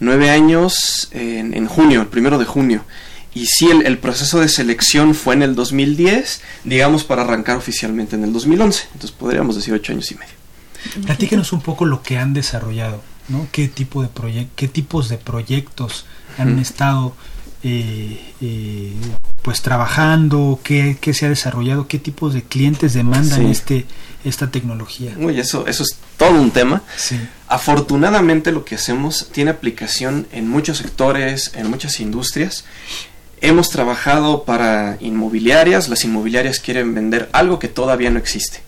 [0.00, 2.84] nueve años en, en, junio, el primero de junio.
[3.34, 8.16] Y sí, el, el, proceso de selección fue en el 2010, digamos, para arrancar oficialmente
[8.16, 8.88] en el 2011.
[8.92, 10.34] Entonces podríamos decir ocho años y medio.
[11.06, 13.46] Platícanos un poco lo que han desarrollado, ¿no?
[13.52, 16.04] ¿Qué, tipo de qué tipos de proyectos
[16.38, 16.58] han mm.
[16.58, 17.14] estado
[17.62, 18.92] eh, eh,
[19.42, 23.46] pues trabajando, qué, qué, se ha desarrollado, qué tipos de clientes demandan sí.
[23.46, 23.86] este
[24.24, 25.12] esta tecnología.
[25.18, 26.82] Uy, eso, eso es todo un tema.
[26.96, 27.18] Sí.
[27.48, 32.64] Afortunadamente lo que hacemos tiene aplicación en muchos sectores, en muchas industrias.
[33.40, 38.60] hemos trabajado para inmobiliarias, las inmobiliarias quieren vender algo que todavía no existe.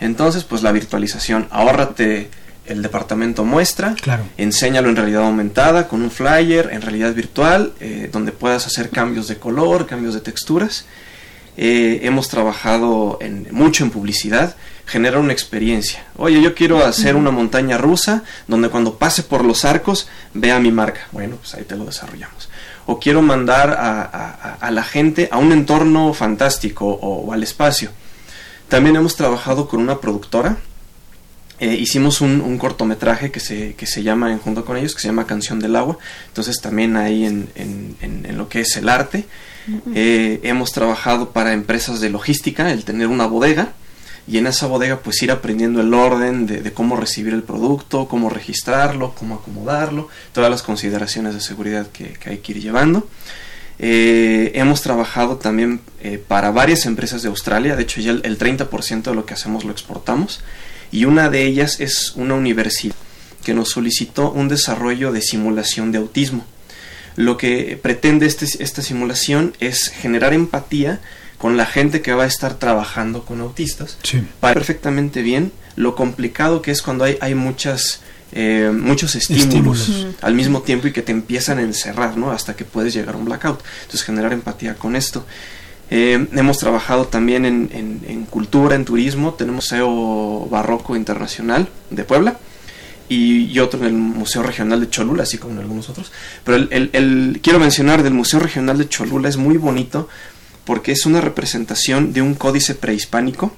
[0.00, 2.30] Entonces, pues la virtualización, ahórrate
[2.66, 4.24] el departamento muestra, Claro.
[4.36, 9.26] enséñalo en realidad aumentada con un flyer en realidad virtual eh, donde puedas hacer cambios
[9.28, 10.84] de color, cambios de texturas.
[11.56, 16.04] Eh, hemos trabajado en, mucho en publicidad, generar una experiencia.
[16.16, 20.72] Oye, yo quiero hacer una montaña rusa donde cuando pase por los arcos vea mi
[20.72, 21.02] marca.
[21.12, 22.48] Bueno, pues ahí te lo desarrollamos.
[22.86, 27.42] O quiero mandar a, a- a la gente a un entorno fantástico o, o al
[27.42, 27.90] espacio.
[28.68, 30.56] También hemos trabajado con una productora.
[31.60, 35.00] Eh, hicimos un, un cortometraje que se, que se llama, en junto con ellos, que
[35.00, 35.98] se llama Canción del Agua.
[36.26, 39.24] Entonces también ahí en, en- en- en lo que es el arte.
[39.94, 43.72] Eh, hemos trabajado para empresas de logística, el tener una bodega.
[44.26, 48.30] Y en esa bodega pues ir aprendiendo el orden de, cómo recibir el producto, cómo
[48.30, 53.06] registrarlo, cómo acomodarlo, todas las consideraciones de seguridad que, que hay que ir llevando.
[53.78, 58.38] Eh, hemos trabajado también eh, para varias empresas de Australia, de hecho ya el, el
[58.38, 60.40] 30% de lo que hacemos lo exportamos
[60.92, 62.94] y una de ellas es una universidad
[63.42, 66.46] que nos solicitó un desarrollo de simulación de autismo.
[67.16, 71.00] Lo que pretende este- esta simulación es generar empatía
[71.38, 74.22] con la gente que va a estar trabajando con autistas Sí.
[74.40, 78.00] para perfectamente bien lo complicado que es cuando hay, hay muchas
[78.36, 80.16] eh, muchos estímulos, Estímulos.
[80.20, 82.32] al mismo tiempo y que te empiezan a encerrar, ¿no?
[82.32, 83.60] Hasta que puedes llegar a un blackout.
[83.82, 85.24] Entonces generar empatía con esto.
[85.88, 89.34] Eh, hemos trabajado también en, en- en cultura, en turismo.
[89.34, 92.36] Tenemos Museo Barroco Internacional de Puebla
[93.08, 96.10] y, y otro en el Museo Regional de Cholula, así como en algunos otros.
[96.44, 100.08] Pero el, el- el- quiero mencionar del Museo Regional de Cholula es muy bonito
[100.64, 103.52] porque es una representación de un códice prehispánico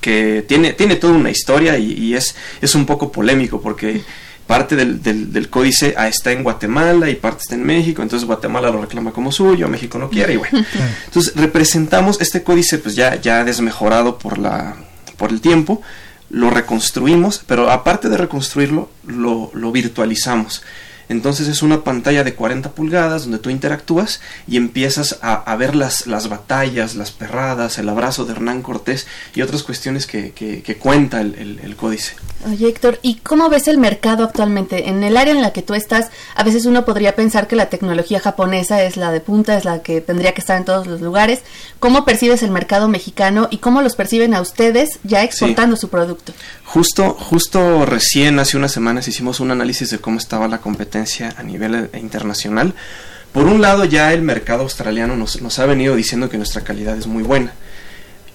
[0.00, 4.02] que tiene, tiene toda una historia y, y es, es un poco polémico porque
[4.46, 8.70] parte del, del, del códice está en Guatemala y parte está en México, entonces Guatemala
[8.70, 10.64] lo reclama como suyo, México no quiere y bueno.
[11.06, 14.74] Entonces representamos este códice pues ya, ya desmejorado por, la,
[15.18, 15.82] por el tiempo,
[16.30, 20.62] lo reconstruimos, pero aparte de reconstruirlo, lo, lo virtualizamos.
[21.08, 26.06] Entonces es una pantalla de 40 pulgadas donde tú interactúas y empiezas a, ver las,
[26.06, 30.76] las batallas, las perradas, el abrazo de Hernán Cortés y otras cuestiones que, que- que
[30.76, 32.14] cuenta el, el- el códice.
[32.48, 34.88] Oye, Héctor, ¿y cómo ves el mercado actualmente?
[34.88, 37.68] En el área en la que tú estás, a veces uno podría pensar que la
[37.68, 41.02] tecnología japonesa es la de punta, es la que tendría que estar en todos los
[41.02, 41.40] lugares.
[41.80, 46.32] ¿Cómo percibes el mercado mexicano y cómo los perciben a ustedes ya exportando su producto?
[46.64, 51.42] Justo, justo recién, hace unas semanas, hicimos un análisis de cómo estaba la competencia a
[51.42, 52.74] nivel eh, internacional.
[53.32, 56.96] Por un lado, ya el mercado australiano nos, nos ha venido diciendo que nuestra calidad
[56.96, 57.52] es muy buena.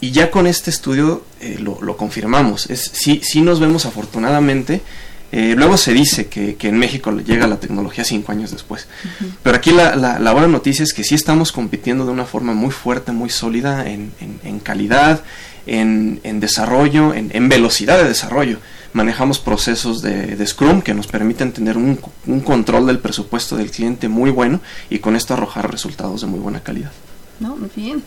[0.01, 2.69] Y ya con este estudio eh, lo, lo confirmamos.
[2.69, 4.81] Es, sí, sí nos vemos afortunadamente.
[5.31, 8.87] eh, luego se dice que, que en México le llega la tecnología cinco años después.
[9.43, 12.53] Pero aquí la, la- la buena noticia es que sí estamos compitiendo de una forma
[12.53, 15.23] muy fuerte, muy sólida en, en- en calidad,
[15.65, 18.59] en, en desarrollo, en, en velocidad de desarrollo.
[18.93, 23.71] Manejamos procesos de, de Scrum que nos permiten tener un, un control del presupuesto del
[23.71, 26.91] cliente muy bueno y con esto arrojar resultados de muy buena calidad.
[27.39, 27.55] ¿No?
[27.55, 28.03] Muy bien.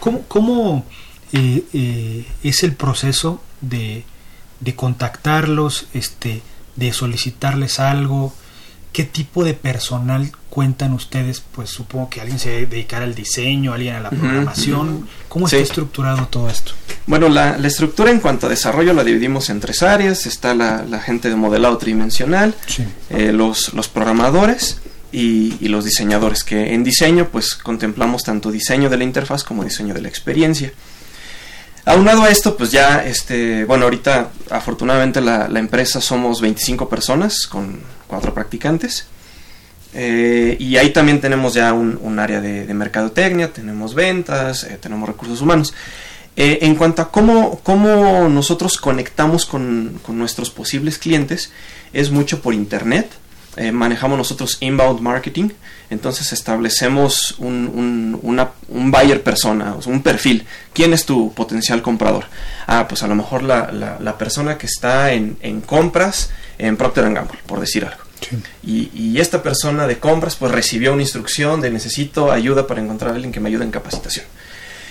[0.00, 0.84] ¿Cómo, cómo,
[1.32, 4.04] eh, eh, es el proceso de,
[4.60, 6.42] de contactarlos, este,
[6.76, 8.32] de solicitarles algo?
[8.92, 11.42] ¿Qué tipo de personal cuentan ustedes?
[11.52, 15.06] Pues supongo que alguien se dedicará al diseño, alguien a la programación.
[15.28, 15.56] ¿Cómo Sí.
[15.56, 16.72] está estructurado todo esto?
[17.06, 20.24] Bueno, la, la estructura en cuanto a desarrollo la dividimos en tres áreas.
[20.24, 22.84] Está la, la gente de modelado tridimensional, Sí.
[23.10, 24.80] eh, los, los programadores
[25.12, 29.94] y, los diseñadores, que en diseño pues contemplamos tanto diseño de la interfaz como diseño
[29.94, 30.72] de la experiencia.
[31.84, 37.80] Aunado a esto, pues ya, este, bueno, ahorita afortunadamente la, empresa somos 25 personas con
[38.06, 39.06] cuatro practicantes.
[39.94, 45.08] Eh, y ahí también tenemos ya un, área de, de mercadotecnia, tenemos ventas, eh, tenemos
[45.08, 45.72] recursos humanos.
[46.38, 51.50] Eh, en cuanto a cómo, cómo nosotros conectamos con, con nuestros posibles clientes,
[51.94, 53.08] es mucho por internet.
[53.56, 55.48] Eh, manejamos nosotros inbound marketing,
[55.88, 60.46] entonces establecemos un, un, una- un buyer persona, o sea, un perfil.
[60.74, 62.26] ¿Quién es tu potencial comprador?
[62.66, 66.76] Ah, pues a lo mejor la, la- la persona que está en, en compras en
[66.76, 68.00] Procter Gamble, por decir algo.
[68.20, 68.36] Sí.
[68.62, 73.12] Y, y esta persona de compras pues recibió una instrucción de necesito ayuda para encontrar
[73.12, 74.26] a alguien que me ayude en capacitación.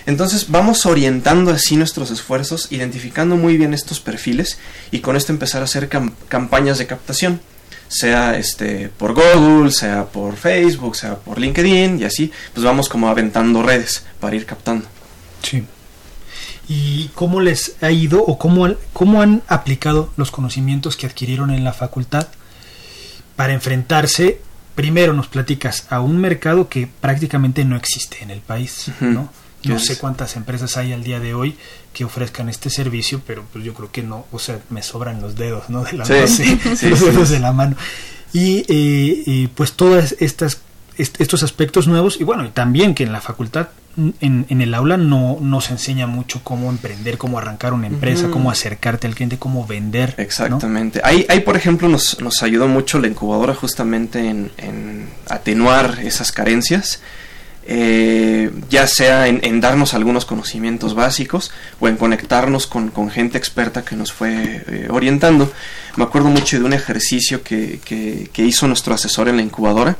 [0.07, 4.59] Entonces vamos orientando así nuestros esfuerzos, identificando muy bien estos perfiles
[4.91, 7.41] y con esto empezar a hacer cam- campañas de captación,
[7.87, 13.07] sea este por Google, sea por Facebook, sea por LinkedIn y así, pues vamos como
[13.09, 14.85] aventando redes para ir captando.
[15.43, 15.63] Sí.
[16.67, 21.51] ¿Y cómo les ha ido o cómo, han- cómo han aplicado los conocimientos que adquirieron
[21.51, 22.27] en la facultad
[23.35, 24.41] para enfrentarse
[24.73, 28.87] primero nos platicas a un mercado que prácticamente no existe en el país.
[28.99, 29.29] ¿no?
[29.63, 31.55] No sé cuántas empresas hay al día de hoy
[31.95, 35.35] que ofrezcan este servicio, pero pues yo creo que no, o sea, me sobran los
[35.35, 35.83] dedos, ¿no?
[35.83, 37.05] De la Sí, mano, sí, sí, los sí.
[37.05, 37.75] dedos de la mano.
[38.33, 40.59] Y eh, eh, pues todas estas
[40.97, 43.69] est- estos aspectos nuevos y bueno, y también que en la facultad
[44.19, 48.51] en, en el aula no nos enseña mucho cómo emprender, cómo arrancar una empresa, cómo
[48.51, 50.15] acercarte al cliente, cómo vender.
[50.17, 50.23] ¿no?
[50.25, 50.99] Exactamente.
[51.01, 56.33] Ahí, ahí, por ejemplo, nos, nos ayudó mucho la incubadora justamente en, en atenuar esas
[56.33, 56.99] carencias,
[57.67, 63.95] eh, ya sea en, darnos algunos conocimientos básicos o en conectarnos con, gente experta que
[63.95, 65.51] nos fue eh, orientando.
[65.95, 69.97] Me acuerdo mucho de un ejercicio que, hizo nuestro asesor en la incubadora,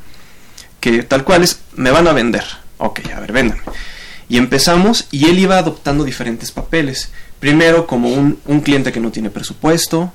[0.79, 2.43] que tal cual es, me van a vender.
[2.77, 3.63] Ok, a ver, véndanme.
[4.27, 7.11] Y empezamos y él iba adoptando diferentes papeles.
[7.39, 10.13] Primero como un cliente que no tiene presupuesto,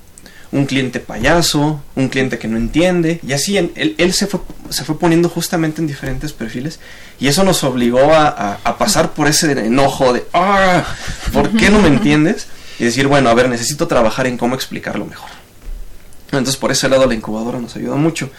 [0.52, 3.20] un cliente payaso, un cliente que no entiende.
[3.26, 4.40] Y así en- él, él se, fue,
[4.70, 6.80] se fue poniendo justamente en diferentes perfiles.
[7.20, 10.82] Y eso nos obligó a, a- a pasar por ese enojo de, ah,
[11.32, 12.46] ¿por qué no me entiendes?
[12.78, 15.30] Y decir, bueno, a ver, necesito trabajar en cómo explicarlo mejor.
[16.26, 18.30] Entonces por ese lado la incubadora nos ayuda mucho.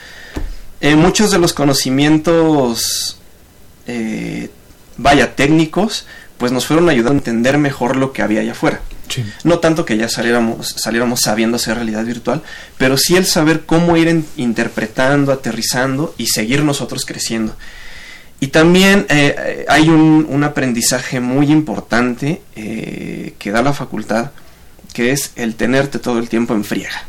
[0.82, 3.18] Eh, muchos de los conocimientos,
[3.88, 4.50] eh,
[4.98, 6.06] vaya, técnicos,
[6.38, 8.82] pues nos fueron ayudando a entender mejor lo que había allá afuera.
[9.12, 9.24] Sí.
[9.44, 12.42] No tanto que ya saliéramos, saliéramos sabiendo hacer realidad virtual,
[12.78, 17.56] pero sí el saber cómo ir en- interpretando, aterrizando y seguir nosotros creciendo.
[18.40, 24.32] Y también eh, eh, hay un, un aprendizaje muy importante eh, que da la facultad,
[24.94, 27.06] que es el tenerte todo el tiempo en friega.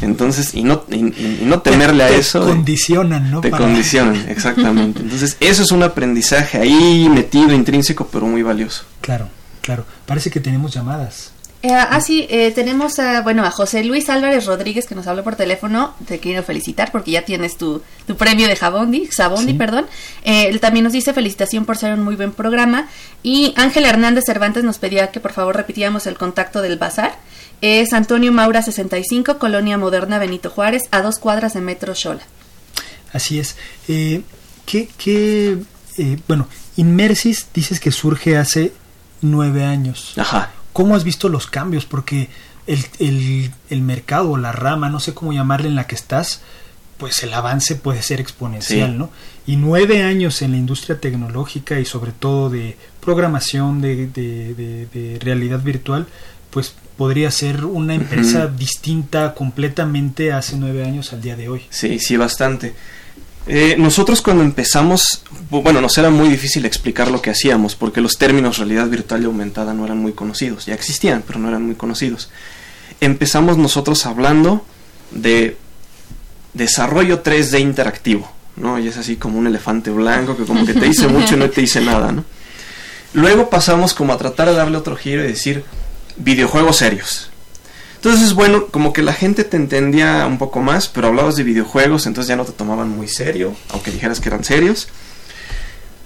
[0.00, 2.40] Entonces, y no, y, y- y no temerle a Te eso.
[2.44, 3.40] de- condicionan, ¿no?
[3.40, 5.00] te Para- condicionan, exactamente.
[5.00, 8.84] Entonces, eso es un aprendizaje ahí metido, intrínseco, pero muy valioso.
[9.00, 9.28] Claro,
[9.62, 9.86] claro.
[10.06, 11.32] Parece que tenemos llamadas.
[11.64, 15.22] Eh, ah, sí, eh, tenemos a, bueno, a José Luis Álvarez Rodríguez que nos habló
[15.22, 15.94] por teléfono.
[16.08, 19.58] Te quiero felicitar porque ya tienes tu, tu premio de Jabondi, Sabondi, Sí.
[19.58, 19.86] perdón.
[20.24, 22.88] Eh, él también nos dice felicitación por ser un muy buen programa.
[23.22, 27.16] Y Ángel Hernández Cervantes nos pedía que por favor repitiéramos el contacto del bazar.
[27.60, 32.22] Es Antonio Maura 65, Colonia Moderna Benito Juárez, a dos cuadras de Metro Xola.
[33.12, 33.54] Así es.
[33.86, 34.22] Eh,
[34.66, 35.58] ¿qué, qué,
[35.96, 38.72] eh, bueno, Inmersis dices que surge hace
[39.22, 40.12] nueve años.
[40.16, 40.50] Ajá.
[40.72, 41.84] ¿Cómo has visto los cambios?
[41.84, 42.28] Porque
[42.66, 46.40] el, el, el mercado o la rama, no sé cómo llamarle en la que estás,
[46.98, 48.96] pues el avance puede ser exponencial, Sí.
[48.98, 49.10] ¿no?
[49.46, 54.86] Y nueve años en la industria tecnológica y sobre todo de programación, de, de, de-
[54.86, 56.06] de realidad virtual,
[56.50, 61.62] pues podría ser una empresa distinta completamente hace nueve años al día de hoy.
[61.70, 62.74] Sí, sí, bastante.
[63.46, 68.00] Eh, nosotros cuando empezamos, bu- bueno, nos era muy difícil explicar lo que hacíamos, porque
[68.00, 70.66] los términos realidad virtual y aumentada no eran muy conocidos.
[70.66, 72.30] Ya existían, pero no eran muy conocidos.
[73.00, 74.64] Empezamos nosotros hablando
[75.10, 75.56] de
[76.54, 78.78] desarrollo 3D interactivo, ¿no?
[78.78, 81.50] Y es así como un elefante blanco que como que te dice mucho y no
[81.50, 82.24] te dice nada, ¿no?
[83.14, 85.64] Luego pasamos como a tratar de darle otro giro y decir
[86.16, 87.30] videojuegos serios.
[88.04, 92.06] Entonces, bueno, como que la gente te entendía un poco más, pero hablabas de videojuegos,
[92.06, 94.88] entonces ya no te tomaban muy serio, aunque dijeras que eran serios.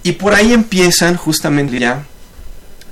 [0.03, 2.05] Y por ahí empiezan justamente ya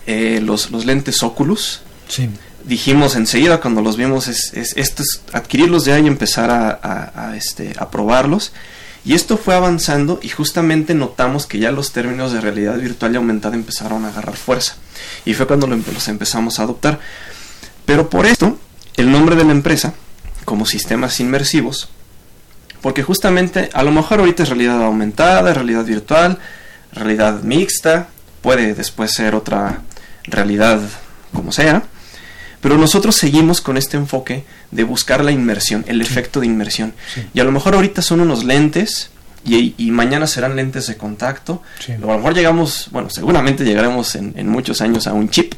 [0.07, 1.83] eh, los, los lentes Oculus.
[2.09, 2.31] Sí.
[2.65, 7.29] Dijimos enseguida cuando los vimos, es, es, esto es adquirirlos ya y empezar a, a-
[7.29, 8.53] a, este, a probarlos.
[9.05, 13.17] Y esto fue avanzando y justamente notamos que ya los términos de realidad virtual y
[13.17, 14.77] aumentada empezaron a agarrar fuerza.
[15.27, 17.01] Y fue cuando los empezamos a adoptar.
[17.85, 18.59] Pero por esto,
[18.97, 19.95] el nombre de la empresa,
[20.45, 21.89] como sistemas inmersivos,
[22.81, 26.39] porque justamente a lo mejor ahorita es realidad aumentada, realidad virtual,
[26.93, 28.09] realidad mixta,
[28.43, 29.81] puede después ser otra
[30.25, 30.81] realidad
[31.33, 31.83] como sea,
[32.61, 36.95] pero nosotros seguimos con este enfoque de buscar la inmersión, el efecto de inmersión.
[37.15, 37.27] Sí.
[37.35, 39.11] Y a lo mejor ahorita son unos lentes
[39.45, 41.63] y, y mañana serán lentes de contacto.
[41.79, 41.93] Sí.
[41.93, 45.55] A lo mejor llegamos, bueno, seguramente llegaremos en, en muchos años a un chip.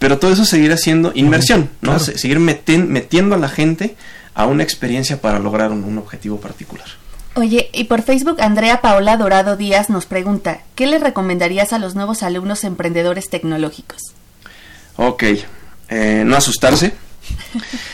[0.00, 1.96] Pero todo eso seguirá siendo inmersión, ¿no?
[1.96, 2.18] claro.
[2.18, 3.94] Seguir meten- metiendo a la gente
[4.34, 6.86] a una experiencia para lograr un, un objetivo particular.
[7.34, 11.94] Oye, y por Facebook Andrea Paola Dorado Díaz nos pregunta, ¿qué le recomendarías a los
[11.94, 14.00] nuevos alumnos emprendedores tecnológicos?
[14.96, 15.22] Ok,
[15.90, 16.92] eh, no asustarse.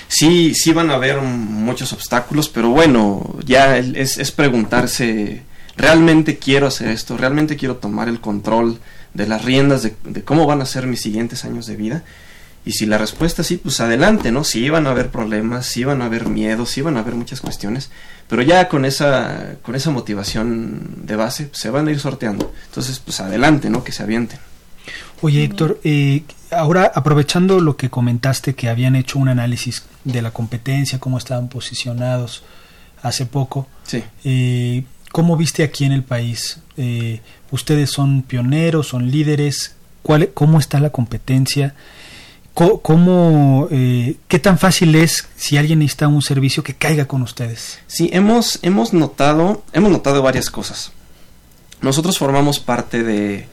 [0.09, 5.43] Sí, sí van a haber muchos obstáculos, pero bueno, ya es, es preguntarse,
[5.77, 7.17] ¿realmente quiero hacer esto?
[7.17, 8.79] ¿Realmente quiero tomar el control
[9.17, 12.05] de las riendas de, de cómo van a ser mis siguientes años de vida?
[12.67, 14.43] Y si la respuesta es sí, pues adelante, ¿no?
[14.43, 17.41] Sí van a haber problemas, sí van a haber miedos, sí van a haber muchas
[17.41, 17.91] cuestiones,
[18.29, 22.53] pero ya con esa, con esa motivación de base pues, se van a ir sorteando.
[22.67, 23.85] Entonces, pues adelante, ¿no?
[23.85, 24.41] Que se avienten.
[25.23, 30.33] Oye, Héctor, eh, ahora aprovechando lo que comentaste, que habían hecho un análisis de la
[30.33, 32.43] competencia, cómo estaban posicionados
[33.01, 33.69] hace poco.
[33.85, 34.03] Sí.
[34.25, 34.85] Eh,
[35.17, 36.59] ¿Cómo viste aquí en el país?
[36.77, 39.75] Eh, ¿Ustedes son pioneros, son líderes?
[40.03, 41.75] ¿Cuál, ¿Cómo está la competencia?
[42.53, 47.23] Co- ¿Cómo, eh, ¿Qué tan fácil es si alguien necesita un servicio que caiga con
[47.23, 47.79] ustedes?
[47.87, 50.93] Sí, hemos, hemos notado, hemos notado varias cosas.
[51.81, 53.47] Nosotros formamos parte de,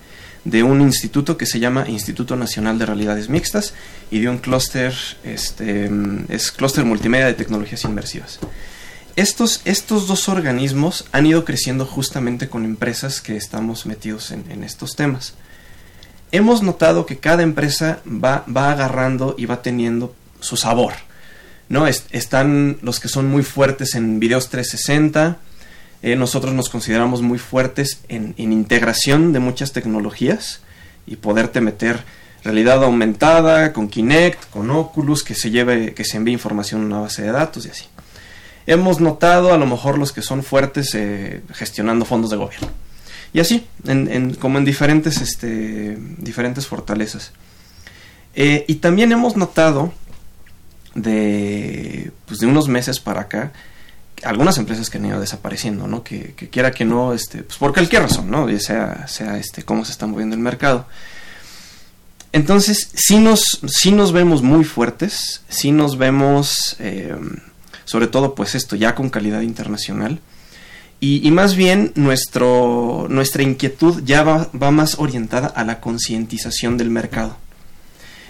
[0.43, 3.73] de un instituto que se llama Instituto Nacional de Realidades Mixtas
[4.11, 4.93] y de un clúster,
[5.23, 5.89] este,
[6.27, 8.39] es clúster multimedia de tecnologías inmersivas.
[9.15, 14.95] Estos, estos dos organismos han ido creciendo justamente con empresas que estamos metidos en, estos
[14.95, 15.35] temas.
[16.31, 20.93] Hemos notado que cada empresa va, va agarrando y va teniendo su sabor.
[21.69, 21.85] ¿no?
[21.85, 25.37] Es- están los que son muy fuertes en videos 360.
[26.01, 30.61] eh, nosotros nos consideramos muy fuertes en, en integración de muchas tecnologías
[31.05, 32.03] y poderte meter
[32.43, 36.99] realidad aumentada con Kinect, con Oculus, que se lleve, que se envíe información a una
[37.01, 37.85] base de datos y así.
[38.65, 42.69] Hemos notado a lo mejor los que son fuertes eh, gestionando fondos de gobierno.
[43.33, 43.65] Y así,
[44.39, 47.31] como en diferentes, este, diferentes fortalezas.
[48.35, 49.91] Eh, y también hemos notado
[50.95, 53.51] de, pues de unos meses para acá
[54.23, 56.03] algunas empresas que han ido desapareciendo, ¿no?
[56.03, 58.49] Que, que quiera que no, este, pues por cualquier razón, ¿no?
[58.49, 60.85] Ya sea, sea este, cómo se está moviendo el mercado.
[62.31, 67.15] Entonces, sí nos, sí nos vemos muy fuertes, sí nos vemos, eh,
[67.93, 70.19] sobre todo, pues esto, ya con calidad internacional.
[70.99, 76.75] Y, y más bien, nuestro, nuestra inquietud ya va, va más orientada a la concientización
[76.75, 77.37] del mercado.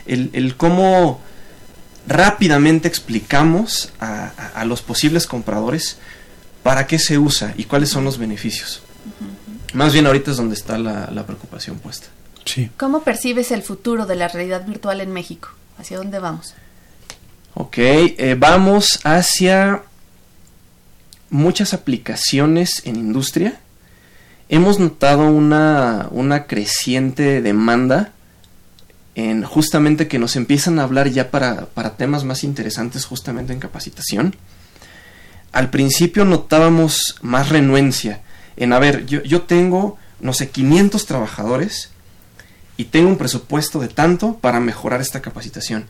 [0.06, 1.22] El, el cómo
[2.08, 5.98] rápidamente explicamos a, a- a los posibles compradores
[6.62, 8.82] para qué se usa y cuáles son los beneficios.
[9.74, 12.08] Más bien ahorita es donde está la, la preocupación puesta.
[12.44, 12.70] Sí.
[12.76, 15.48] ¿Cómo percibes el futuro de la realidad virtual en México?
[15.78, 16.54] ¿Hacia dónde vamos?
[17.56, 19.84] Ok, eh, vamos hacia
[21.30, 23.60] muchas aplicaciones en industria.
[24.50, 28.12] Hemos notado una, una creciente demanda
[29.14, 33.60] en justamente que nos empiezan a hablar ya para, para temas más interesantes justamente en
[33.60, 34.36] capacitación.
[35.52, 38.22] Al principio notábamos más renuencia
[38.58, 41.92] en, a ver, yo, yo tengo, no sé, 500 trabajadores
[42.78, 45.86] y tengo un presupuesto de tanto para mejorar esta capacitación.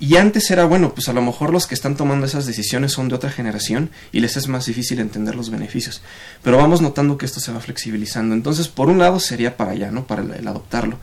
[0.00, 3.08] Y antes era, bueno, pues a lo mejor los que están tomando esas decisiones son
[3.08, 6.02] de otra generación y les es más difícil entender los beneficios.
[6.42, 8.34] Pero vamos notando que esto se va flexibilizando.
[8.34, 10.06] Entonces, por un lado sería para allá, ¿no?
[10.06, 10.98] Para el, el adoptarlo.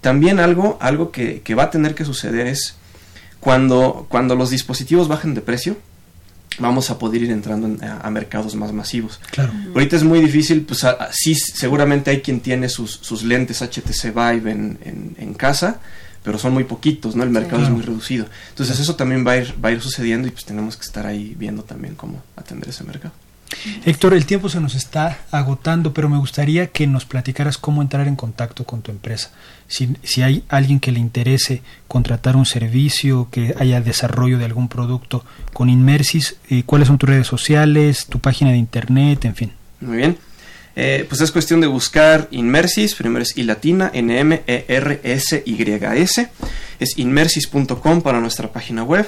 [0.00, 2.74] También algo, algo que, que va a tener que suceder es
[3.38, 5.76] cuando, cuando los dispositivos bajen de precio,
[6.58, 9.20] vamos a poder ir entrando en- a, a mercados más masivos.
[9.30, 9.52] Claro.
[9.74, 13.62] Ahorita es muy difícil, pues a- a- sí, seguramente hay quien tiene sus, sus lentes
[13.62, 15.80] HTC Vive en, en- en casa,
[16.22, 17.22] pero son muy poquitos, ¿no?
[17.22, 18.26] El mercado es muy reducido.
[18.50, 21.06] Entonces eso también va a, ir, va a ir sucediendo y pues tenemos que estar
[21.06, 23.12] ahí viendo también cómo atender ese mercado.
[23.84, 28.06] Héctor, el tiempo se nos está agotando, pero me gustaría que nos platicaras cómo entrar
[28.06, 29.32] en contacto con tu empresa.
[29.66, 34.68] Si, si hay alguien que le interese contratar un servicio, que haya desarrollo de algún
[34.68, 39.52] producto con Inmersis, eh, ¿cuáles son tus redes sociales, tu página de internet, en fin?
[39.80, 40.18] Muy bien.
[40.76, 44.38] Eh, pues es cuestión de buscar Inmersis, primero es I latina, N-M-E-R-S-Y-S.
[46.78, 49.06] Es inmersis.com para nuestra página web,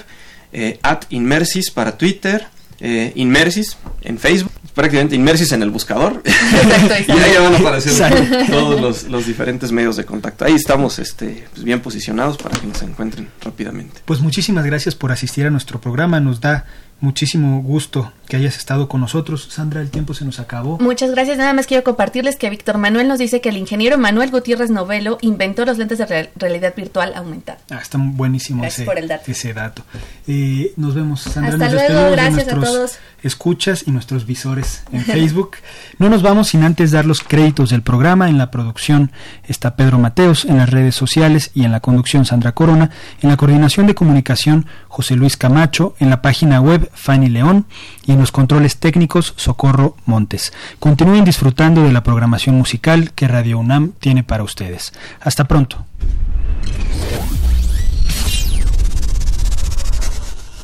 [0.52, 2.46] eh, at Inmersis para Twitter,
[2.80, 6.20] eh, Inmersis en Facebook, prácticamente Inmersis en el buscador.
[6.24, 8.52] Exacto, y ahí van a aparecer Exacto.
[8.52, 10.44] todos los, los diferentes medios de contacto.
[10.44, 14.00] Ahí estamos este, pues, bien posicionados para que nos encuentren rápidamente.
[14.04, 16.20] Pues muchísimas gracias por asistir a nuestro programa.
[16.20, 16.66] Nos da
[17.00, 19.47] muchísimo gusto que hayas estado con nosotros.
[19.51, 20.78] Sandra, el tiempo se nos acabó.
[20.78, 21.37] Muchas gracias.
[21.37, 25.18] Nada más quiero compartirles que Víctor Manuel nos dice que el ingeniero Manuel Gutiérrez Novelo
[25.20, 27.59] inventó los lentes de real- realidad virtual aumentada.
[27.70, 29.30] Ah, está buenísimo ese, por el dato.
[29.30, 29.83] ese dato.
[30.26, 31.53] Eh, nos vemos, Sandra.
[31.53, 32.93] Hasta Nos luego, de gracias a todos.
[33.22, 35.53] Escuchas y nuestros visores en Facebook.
[35.99, 38.28] no nos vamos sin antes dar los créditos del programa.
[38.30, 39.12] En la producción
[39.47, 43.37] está Pedro Mateos, en las redes sociales y en la conducción Sandra Corona, en la
[43.37, 47.66] coordinación de comunicación José Luis Camacho, en la página web Fanny León
[48.07, 50.53] y en los controles técnicos Socorro Montes.
[50.79, 54.93] Continúen disfrutando de la programación musical que Radio UNAM tiene para ustedes.
[55.20, 55.85] Hasta pronto.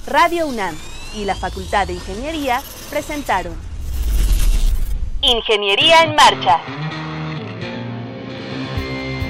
[0.07, 0.77] Radio UNAM
[1.17, 3.55] y la Facultad de Ingeniería presentaron
[5.21, 6.61] Ingeniería en Marcha.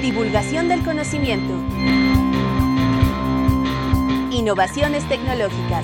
[0.03, 1.55] Divulgación del conocimiento.
[4.31, 5.83] Innovaciones tecnológicas.